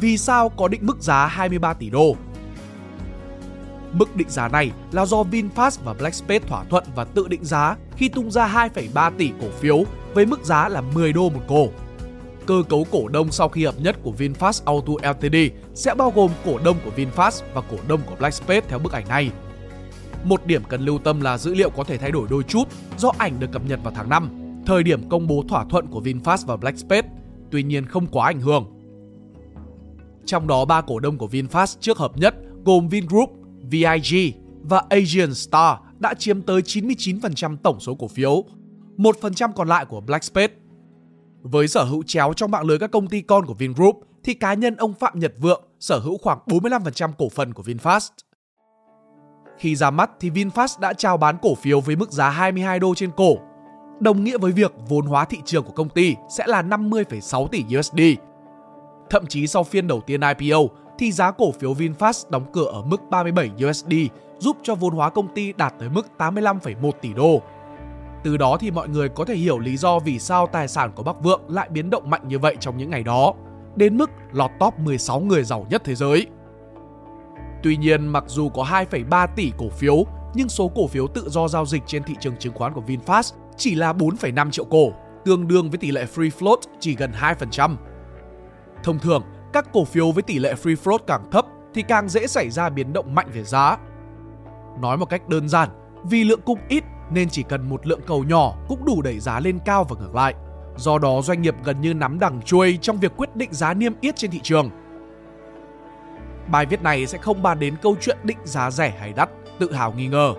Vì 0.00 0.18
sao 0.18 0.48
có 0.48 0.68
định 0.68 0.86
mức 0.86 1.00
giá 1.00 1.26
23 1.26 1.74
tỷ 1.74 1.90
đô? 1.90 2.16
Mức 3.92 4.16
định 4.16 4.30
giá 4.30 4.48
này 4.48 4.70
là 4.92 5.06
do 5.06 5.22
VinFast 5.22 5.78
và 5.84 5.94
Blackspace 5.94 6.46
thỏa 6.48 6.64
thuận 6.64 6.84
và 6.94 7.04
tự 7.04 7.28
định 7.28 7.44
giá 7.44 7.76
khi 7.96 8.08
tung 8.08 8.30
ra 8.30 8.68
2,3 8.74 9.10
tỷ 9.18 9.30
cổ 9.40 9.46
phiếu 9.60 9.84
với 10.14 10.26
mức 10.26 10.44
giá 10.44 10.68
là 10.68 10.80
10 10.80 11.12
đô 11.12 11.30
một 11.30 11.40
cổ. 11.48 11.68
Cơ 12.46 12.62
cấu 12.68 12.86
cổ 12.90 13.08
đông 13.08 13.30
sau 13.30 13.48
khi 13.48 13.64
hợp 13.64 13.74
nhất 13.80 13.96
của 14.02 14.12
VinFast 14.18 14.62
Auto 14.64 14.92
Ltd 15.10 15.36
sẽ 15.74 15.94
bao 15.94 16.12
gồm 16.14 16.30
cổ 16.44 16.58
đông 16.64 16.76
của 16.84 16.90
VinFast 16.96 17.42
và 17.54 17.60
cổ 17.60 17.76
đông 17.88 18.00
của 18.06 18.16
Blackspace 18.18 18.66
theo 18.68 18.78
bức 18.78 18.92
ảnh 18.92 19.08
này. 19.08 19.30
Một 20.24 20.46
điểm 20.46 20.62
cần 20.68 20.84
lưu 20.84 20.98
tâm 20.98 21.20
là 21.20 21.38
dữ 21.38 21.54
liệu 21.54 21.70
có 21.70 21.84
thể 21.84 21.98
thay 21.98 22.10
đổi 22.10 22.26
đôi 22.30 22.42
chút 22.42 22.64
do 22.98 23.12
ảnh 23.18 23.40
được 23.40 23.52
cập 23.52 23.62
nhật 23.68 23.80
vào 23.82 23.92
tháng 23.96 24.08
5, 24.08 24.28
thời 24.66 24.82
điểm 24.82 25.08
công 25.08 25.26
bố 25.26 25.44
thỏa 25.48 25.64
thuận 25.64 25.86
của 25.86 26.00
VinFast 26.00 26.46
và 26.46 26.56
Blackspace, 26.56 27.08
tuy 27.50 27.62
nhiên 27.62 27.86
không 27.86 28.06
quá 28.06 28.26
ảnh 28.26 28.40
hưởng. 28.40 28.66
Trong 30.26 30.46
đó 30.46 30.64
ba 30.64 30.80
cổ 30.80 31.00
đông 31.00 31.18
của 31.18 31.28
VinFast 31.28 31.76
trước 31.80 31.98
hợp 31.98 32.18
nhất 32.18 32.34
gồm 32.64 32.88
Vingroup, 32.88 33.30
VIG 33.70 34.32
và 34.62 34.82
Asian 34.88 35.34
Star 35.34 35.76
đã 35.98 36.14
chiếm 36.14 36.42
tới 36.42 36.60
99% 36.60 37.56
tổng 37.56 37.80
số 37.80 37.94
cổ 37.94 38.08
phiếu, 38.08 38.44
1% 38.96 39.52
còn 39.52 39.68
lại 39.68 39.84
của 39.84 40.00
Blackspace. 40.00 40.54
Với 41.42 41.68
sở 41.68 41.84
hữu 41.84 42.02
chéo 42.02 42.32
trong 42.36 42.50
mạng 42.50 42.66
lưới 42.66 42.78
các 42.78 42.90
công 42.90 43.06
ty 43.06 43.20
con 43.20 43.46
của 43.46 43.54
Vingroup, 43.54 44.00
thì 44.24 44.34
cá 44.34 44.54
nhân 44.54 44.76
ông 44.76 44.94
Phạm 44.94 45.18
Nhật 45.18 45.32
Vượng 45.38 45.62
sở 45.80 45.98
hữu 45.98 46.18
khoảng 46.18 46.38
45% 46.46 47.10
cổ 47.18 47.28
phần 47.28 47.54
của 47.54 47.62
VinFast. 47.62 48.08
Khi 49.58 49.76
ra 49.76 49.90
mắt 49.90 50.10
thì 50.20 50.30
VinFast 50.30 50.80
đã 50.80 50.92
chào 50.92 51.16
bán 51.16 51.36
cổ 51.42 51.54
phiếu 51.54 51.80
với 51.80 51.96
mức 51.96 52.12
giá 52.12 52.30
22 52.30 52.78
đô 52.78 52.94
trên 52.94 53.10
cổ, 53.16 53.36
đồng 54.00 54.24
nghĩa 54.24 54.38
với 54.38 54.52
việc 54.52 54.72
vốn 54.88 55.06
hóa 55.06 55.24
thị 55.24 55.38
trường 55.44 55.64
của 55.64 55.72
công 55.72 55.88
ty 55.88 56.14
sẽ 56.30 56.46
là 56.46 56.62
50,6 56.62 57.46
tỷ 57.46 57.64
USD. 57.78 58.00
Thậm 59.10 59.26
chí 59.26 59.46
sau 59.46 59.64
phiên 59.64 59.86
đầu 59.86 60.00
tiên 60.00 60.20
IPO 60.38 60.58
thì 60.98 61.12
giá 61.12 61.30
cổ 61.30 61.52
phiếu 61.52 61.74
VinFast 61.74 62.30
đóng 62.30 62.44
cửa 62.52 62.64
ở 62.64 62.82
mức 62.82 63.00
37 63.10 63.50
USD, 63.68 63.92
giúp 64.38 64.56
cho 64.62 64.74
vốn 64.74 64.94
hóa 64.94 65.10
công 65.10 65.34
ty 65.34 65.52
đạt 65.52 65.74
tới 65.78 65.88
mức 65.88 66.06
85,1 66.18 66.90
tỷ 66.90 67.12
đô. 67.12 67.42
Từ 68.24 68.36
đó 68.36 68.56
thì 68.60 68.70
mọi 68.70 68.88
người 68.88 69.08
có 69.08 69.24
thể 69.24 69.34
hiểu 69.34 69.58
lý 69.58 69.76
do 69.76 69.98
vì 69.98 70.18
sao 70.18 70.46
tài 70.46 70.68
sản 70.68 70.92
của 70.94 71.02
Bắc 71.02 71.22
Vượng 71.22 71.40
lại 71.48 71.68
biến 71.72 71.90
động 71.90 72.10
mạnh 72.10 72.28
như 72.28 72.38
vậy 72.38 72.56
trong 72.60 72.76
những 72.76 72.90
ngày 72.90 73.02
đó, 73.02 73.34
đến 73.76 73.96
mức 73.96 74.10
lọt 74.32 74.50
top 74.60 74.78
16 74.78 75.20
người 75.20 75.44
giàu 75.44 75.66
nhất 75.70 75.82
thế 75.84 75.94
giới. 75.94 76.26
Tuy 77.62 77.76
nhiên, 77.76 78.06
mặc 78.06 78.24
dù 78.26 78.48
có 78.48 78.64
2,3 78.64 79.26
tỷ 79.36 79.52
cổ 79.58 79.68
phiếu, 79.68 80.04
nhưng 80.34 80.48
số 80.48 80.70
cổ 80.74 80.86
phiếu 80.86 81.06
tự 81.06 81.28
do 81.28 81.48
giao 81.48 81.66
dịch 81.66 81.82
trên 81.86 82.02
thị 82.02 82.14
trường 82.20 82.36
chứng 82.36 82.54
khoán 82.54 82.72
của 82.72 82.82
VinFast 82.86 83.32
chỉ 83.56 83.74
là 83.74 83.92
4,5 83.92 84.50
triệu 84.50 84.64
cổ, 84.64 84.92
tương 85.24 85.48
đương 85.48 85.70
với 85.70 85.78
tỷ 85.78 85.90
lệ 85.90 86.06
free 86.14 86.30
float 86.38 86.56
chỉ 86.80 86.96
gần 86.96 87.12
2%. 87.20 87.76
Thông 88.84 88.98
thường, 88.98 89.22
các 89.52 89.72
cổ 89.72 89.84
phiếu 89.84 90.12
với 90.12 90.22
tỷ 90.22 90.38
lệ 90.38 90.54
free 90.62 90.76
float 90.84 90.98
càng 91.06 91.30
thấp 91.30 91.46
thì 91.74 91.82
càng 91.82 92.08
dễ 92.08 92.26
xảy 92.26 92.50
ra 92.50 92.68
biến 92.68 92.92
động 92.92 93.14
mạnh 93.14 93.28
về 93.32 93.44
giá. 93.44 93.76
Nói 94.80 94.96
một 94.96 95.06
cách 95.06 95.28
đơn 95.28 95.48
giản, 95.48 95.68
vì 96.04 96.24
lượng 96.24 96.40
cung 96.44 96.58
ít 96.68 96.84
nên 97.14 97.28
chỉ 97.28 97.42
cần 97.42 97.68
một 97.68 97.86
lượng 97.86 98.00
cầu 98.06 98.24
nhỏ 98.24 98.54
cũng 98.68 98.84
đủ 98.84 99.02
đẩy 99.02 99.20
giá 99.20 99.40
lên 99.40 99.58
cao 99.64 99.84
và 99.84 99.96
ngược 100.00 100.14
lại. 100.14 100.34
Do 100.76 100.98
đó 100.98 101.20
doanh 101.22 101.42
nghiệp 101.42 101.54
gần 101.64 101.80
như 101.80 101.94
nắm 101.94 102.18
đằng 102.18 102.42
chuôi 102.42 102.78
trong 102.82 102.96
việc 102.96 103.12
quyết 103.16 103.36
định 103.36 103.52
giá 103.52 103.74
niêm 103.74 103.92
yết 104.00 104.16
trên 104.16 104.30
thị 104.30 104.40
trường. 104.42 104.70
Bài 106.48 106.66
viết 106.66 106.82
này 106.82 107.06
sẽ 107.06 107.18
không 107.18 107.42
bàn 107.42 107.58
đến 107.58 107.76
câu 107.82 107.96
chuyện 108.00 108.16
định 108.24 108.38
giá 108.44 108.70
rẻ 108.70 108.94
hay 109.00 109.12
đắt, 109.12 109.30
tự 109.58 109.72
hào 109.72 109.92
nghi 109.92 110.06
ngờ. 110.06 110.34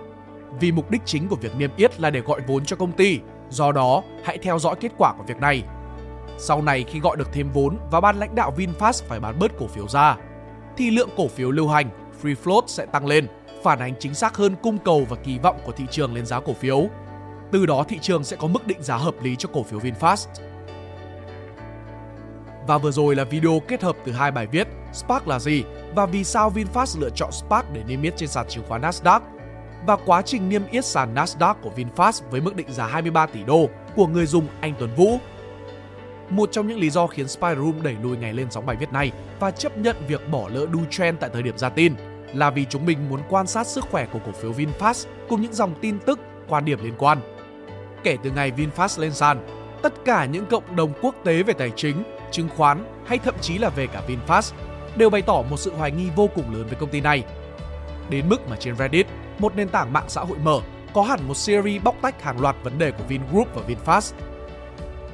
Vì 0.60 0.72
mục 0.72 0.90
đích 0.90 1.02
chính 1.04 1.28
của 1.28 1.36
việc 1.36 1.56
niêm 1.58 1.70
yết 1.76 2.00
là 2.00 2.10
để 2.10 2.20
gọi 2.20 2.40
vốn 2.46 2.64
cho 2.64 2.76
công 2.76 2.92
ty, 2.92 3.20
do 3.50 3.72
đó 3.72 4.02
hãy 4.24 4.38
theo 4.38 4.58
dõi 4.58 4.74
kết 4.80 4.92
quả 4.98 5.14
của 5.18 5.24
việc 5.26 5.40
này 5.40 5.64
sau 6.38 6.62
này 6.62 6.84
khi 6.88 7.00
gọi 7.00 7.16
được 7.16 7.32
thêm 7.32 7.50
vốn 7.52 7.78
và 7.90 8.00
ban 8.00 8.16
lãnh 8.16 8.34
đạo 8.34 8.54
VinFast 8.56 9.02
phải 9.08 9.20
bán 9.20 9.38
bớt 9.38 9.52
cổ 9.58 9.66
phiếu 9.66 9.88
ra, 9.88 10.16
thì 10.76 10.90
lượng 10.90 11.08
cổ 11.16 11.28
phiếu 11.28 11.50
lưu 11.50 11.68
hành, 11.68 11.88
free 12.22 12.34
float 12.44 12.62
sẽ 12.66 12.86
tăng 12.86 13.06
lên, 13.06 13.26
phản 13.64 13.78
ánh 13.78 13.94
chính 13.98 14.14
xác 14.14 14.36
hơn 14.36 14.56
cung 14.62 14.78
cầu 14.78 15.06
và 15.08 15.16
kỳ 15.16 15.38
vọng 15.38 15.56
của 15.64 15.72
thị 15.72 15.84
trường 15.90 16.14
lên 16.14 16.26
giá 16.26 16.40
cổ 16.40 16.52
phiếu. 16.52 16.88
Từ 17.52 17.66
đó, 17.66 17.84
thị 17.88 17.98
trường 18.02 18.24
sẽ 18.24 18.36
có 18.36 18.48
mức 18.48 18.66
định 18.66 18.82
giá 18.82 18.96
hợp 18.96 19.14
lý 19.22 19.36
cho 19.36 19.48
cổ 19.52 19.62
phiếu 19.62 19.80
VinFast. 19.80 20.26
Và 22.66 22.78
vừa 22.78 22.90
rồi 22.90 23.16
là 23.16 23.24
video 23.24 23.60
kết 23.68 23.82
hợp 23.82 23.96
từ 24.04 24.12
hai 24.12 24.30
bài 24.30 24.46
viết 24.46 24.68
Spark 24.92 25.28
là 25.28 25.38
gì 25.38 25.64
và 25.94 26.06
vì 26.06 26.24
sao 26.24 26.52
VinFast 26.54 27.00
lựa 27.00 27.10
chọn 27.10 27.32
Spark 27.32 27.66
để 27.72 27.82
niêm 27.86 28.02
yết 28.02 28.16
trên 28.16 28.28
sàn 28.28 28.46
chứng 28.48 28.64
khoán 28.68 28.80
Nasdaq 28.80 29.20
và 29.86 29.96
quá 30.06 30.22
trình 30.22 30.48
niêm 30.48 30.62
yết 30.70 30.84
sàn 30.84 31.14
Nasdaq 31.14 31.54
của 31.54 31.70
VinFast 31.76 32.22
với 32.30 32.40
mức 32.40 32.56
định 32.56 32.72
giá 32.72 32.86
23 32.86 33.26
tỷ 33.26 33.44
đô 33.44 33.68
của 33.96 34.06
người 34.06 34.26
dùng 34.26 34.46
anh 34.60 34.74
Tuấn 34.78 34.90
Vũ 34.96 35.18
một 36.30 36.52
trong 36.52 36.66
những 36.66 36.78
lý 36.78 36.90
do 36.90 37.06
khiến 37.06 37.28
Spyroom 37.28 37.82
đẩy 37.82 37.96
lùi 38.02 38.16
ngày 38.16 38.32
lên 38.32 38.46
sóng 38.50 38.66
bài 38.66 38.76
viết 38.76 38.92
này 38.92 39.12
và 39.40 39.50
chấp 39.50 39.78
nhận 39.78 39.96
việc 40.08 40.28
bỏ 40.30 40.48
lỡ 40.48 40.66
đu 40.72 40.80
trend 40.90 41.18
tại 41.20 41.30
thời 41.32 41.42
điểm 41.42 41.58
ra 41.58 41.68
tin 41.68 41.94
là 42.34 42.50
vì 42.50 42.64
chúng 42.64 42.86
mình 42.86 43.08
muốn 43.08 43.20
quan 43.28 43.46
sát 43.46 43.66
sức 43.66 43.84
khỏe 43.90 44.06
của 44.06 44.18
cổ 44.26 44.32
phiếu 44.32 44.52
VinFast 44.52 45.06
cùng 45.28 45.42
những 45.42 45.54
dòng 45.54 45.74
tin 45.80 45.98
tức, 45.98 46.20
quan 46.48 46.64
điểm 46.64 46.78
liên 46.84 46.94
quan. 46.98 47.18
Kể 48.02 48.16
từ 48.22 48.30
ngày 48.30 48.52
VinFast 48.56 49.00
lên 49.00 49.12
sàn, 49.12 49.46
tất 49.82 49.92
cả 50.04 50.24
những 50.24 50.46
cộng 50.46 50.76
đồng 50.76 50.92
quốc 51.02 51.14
tế 51.24 51.42
về 51.42 51.54
tài 51.54 51.72
chính, 51.76 52.02
chứng 52.30 52.48
khoán 52.56 52.84
hay 53.06 53.18
thậm 53.18 53.34
chí 53.40 53.58
là 53.58 53.68
về 53.68 53.86
cả 53.86 54.02
VinFast 54.08 54.52
đều 54.96 55.10
bày 55.10 55.22
tỏ 55.22 55.42
một 55.50 55.56
sự 55.56 55.72
hoài 55.74 55.90
nghi 55.90 56.08
vô 56.16 56.28
cùng 56.34 56.54
lớn 56.54 56.66
với 56.66 56.76
công 56.80 56.90
ty 56.90 57.00
này. 57.00 57.24
Đến 58.10 58.28
mức 58.28 58.48
mà 58.50 58.56
trên 58.56 58.76
Reddit, 58.76 59.06
một 59.38 59.56
nền 59.56 59.68
tảng 59.68 59.92
mạng 59.92 60.08
xã 60.08 60.20
hội 60.20 60.38
mở, 60.38 60.60
có 60.94 61.02
hẳn 61.02 61.28
một 61.28 61.36
series 61.36 61.82
bóc 61.82 61.96
tách 62.02 62.22
hàng 62.22 62.40
loạt 62.40 62.56
vấn 62.62 62.78
đề 62.78 62.90
của 62.90 63.04
Vingroup 63.08 63.48
và 63.54 63.62
VinFast. 63.68 64.12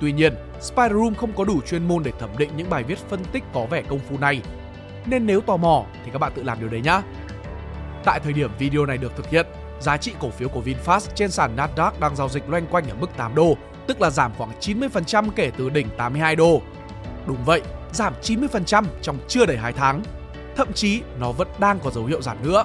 Tuy 0.01 0.13
nhiên, 0.13 0.35
Spider 0.61 0.93
Room 0.93 1.15
không 1.15 1.33
có 1.33 1.45
đủ 1.45 1.61
chuyên 1.61 1.89
môn 1.89 2.03
để 2.03 2.13
thẩm 2.19 2.31
định 2.39 2.51
những 2.57 2.71
bài 2.71 2.83
viết 2.83 2.99
phân 2.99 3.25
tích 3.25 3.45
có 3.55 3.67
vẻ 3.71 3.83
công 3.83 3.99
phu 3.99 4.19
này. 4.19 4.43
Nên 5.07 5.27
nếu 5.27 5.41
tò 5.41 5.57
mò 5.57 5.85
thì 6.05 6.11
các 6.13 6.19
bạn 6.19 6.33
tự 6.35 6.43
làm 6.43 6.61
điều 6.61 6.69
đấy 6.69 6.81
nhá. 6.81 7.03
Tại 8.05 8.21
thời 8.21 8.33
điểm 8.33 8.51
video 8.59 8.87
này 8.87 8.99
được 8.99 9.17
thực 9.17 9.31
hiện, 9.31 9.47
giá 9.81 9.97
trị 9.97 10.13
cổ 10.21 10.31
phiếu 10.31 10.49
của 10.49 10.63
VinFast 10.63 11.09
trên 11.15 11.31
sàn 11.31 11.57
Nasdaq 11.57 11.91
đang 12.01 12.17
giao 12.17 12.29
dịch 12.29 12.49
loanh 12.49 12.67
quanh 12.67 12.89
ở 12.89 12.95
mức 13.01 13.11
8 13.17 13.35
đô, 13.35 13.57
tức 13.87 14.01
là 14.01 14.11
giảm 14.11 14.33
khoảng 14.39 14.51
90% 14.61 15.31
kể 15.37 15.51
từ 15.57 15.71
đỉnh 15.71 15.89
82 15.97 16.37
đô. 16.37 16.63
Đúng 17.27 17.45
vậy, 17.45 17.63
giảm 17.93 18.15
90% 18.23 18.85
trong 19.03 19.19
chưa 19.29 19.47
đầy 19.47 19.57
2 19.57 19.73
tháng. 19.73 20.03
Thậm 20.57 20.73
chí 20.73 21.03
nó 21.21 21.33
vẫn 21.33 21.49
đang 21.59 21.79
có 21.81 21.91
dấu 21.91 22.05
hiệu 22.05 22.23
giảm 22.23 22.37
nữa. 22.43 22.65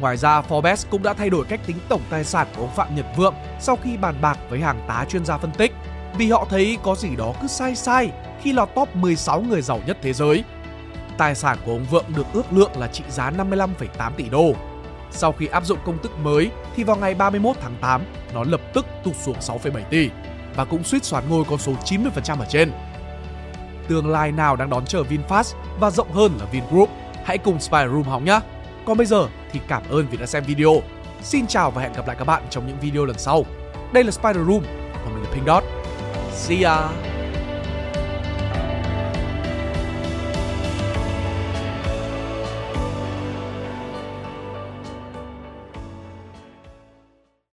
Ngoài 0.00 0.16
ra, 0.16 0.40
Forbes 0.40 0.86
cũng 0.90 1.02
đã 1.02 1.14
thay 1.14 1.30
đổi 1.30 1.44
cách 1.48 1.60
tính 1.66 1.76
tổng 1.88 2.02
tài 2.10 2.24
sản 2.24 2.46
của 2.56 2.62
ông 2.62 2.74
Phạm 2.76 2.96
Nhật 2.96 3.06
Vượng 3.16 3.34
sau 3.60 3.78
khi 3.82 3.96
bàn 3.96 4.14
bạc 4.20 4.38
với 4.50 4.60
hàng 4.60 4.84
tá 4.88 5.04
chuyên 5.08 5.24
gia 5.24 5.38
phân 5.38 5.50
tích 5.50 5.72
vì 6.18 6.30
họ 6.30 6.46
thấy 6.50 6.78
có 6.82 6.94
gì 6.94 7.16
đó 7.16 7.32
cứ 7.42 7.46
sai 7.46 7.76
sai 7.76 8.10
khi 8.42 8.52
lọt 8.52 8.68
top 8.74 8.96
16 8.96 9.40
người 9.40 9.62
giàu 9.62 9.80
nhất 9.86 9.98
thế 10.02 10.12
giới. 10.12 10.44
Tài 11.18 11.34
sản 11.34 11.58
của 11.64 11.72
ông 11.72 11.84
Vượng 11.84 12.04
được 12.16 12.26
ước 12.32 12.52
lượng 12.52 12.70
là 12.76 12.86
trị 12.86 13.04
giá 13.08 13.30
55,8 13.30 14.12
tỷ 14.16 14.28
đô. 14.28 14.52
Sau 15.10 15.32
khi 15.32 15.46
áp 15.46 15.64
dụng 15.64 15.78
công 15.84 15.98
thức 16.02 16.12
mới 16.22 16.50
thì 16.76 16.84
vào 16.84 16.96
ngày 16.96 17.14
31 17.14 17.56
tháng 17.60 17.74
8, 17.80 18.04
nó 18.34 18.44
lập 18.44 18.60
tức 18.74 18.86
tụt 19.04 19.16
xuống 19.16 19.36
6,7 19.40 19.82
tỷ 19.90 20.10
và 20.54 20.64
cũng 20.64 20.84
suýt 20.84 21.04
xoán 21.04 21.24
ngôi 21.28 21.44
con 21.44 21.58
số 21.58 21.72
90% 21.84 22.38
ở 22.38 22.46
trên. 22.48 22.72
Tương 23.88 24.10
lai 24.10 24.32
nào 24.32 24.56
đang 24.56 24.70
đón 24.70 24.86
chờ 24.86 25.02
VinFast 25.02 25.54
và 25.80 25.90
rộng 25.90 26.12
hơn 26.12 26.32
là 26.40 26.46
Vingroup? 26.46 26.90
Hãy 27.24 27.38
cùng 27.38 27.60
Spy 27.60 27.78
Room 27.92 28.02
hóng 28.02 28.24
nhé! 28.24 28.40
Còn 28.86 28.96
bây 28.96 29.06
giờ 29.06 29.26
thì 29.52 29.60
cảm 29.68 29.82
ơn 29.90 30.06
vì 30.10 30.16
đã 30.16 30.26
xem 30.26 30.44
video. 30.44 30.82
Xin 31.22 31.46
chào 31.46 31.70
và 31.70 31.82
hẹn 31.82 31.92
gặp 31.92 32.06
lại 32.06 32.16
các 32.18 32.24
bạn 32.24 32.42
trong 32.50 32.66
những 32.66 32.80
video 32.80 33.04
lần 33.04 33.18
sau. 33.18 33.44
Đây 33.92 34.04
là 34.04 34.10
Spider 34.10 34.46
Room, 34.46 34.62
còn 35.04 35.14
mình 35.14 35.24
là 35.24 35.30
Pink 35.32 35.46
Dot. 35.46 35.64
See 36.32 36.62
ya! 36.62 37.19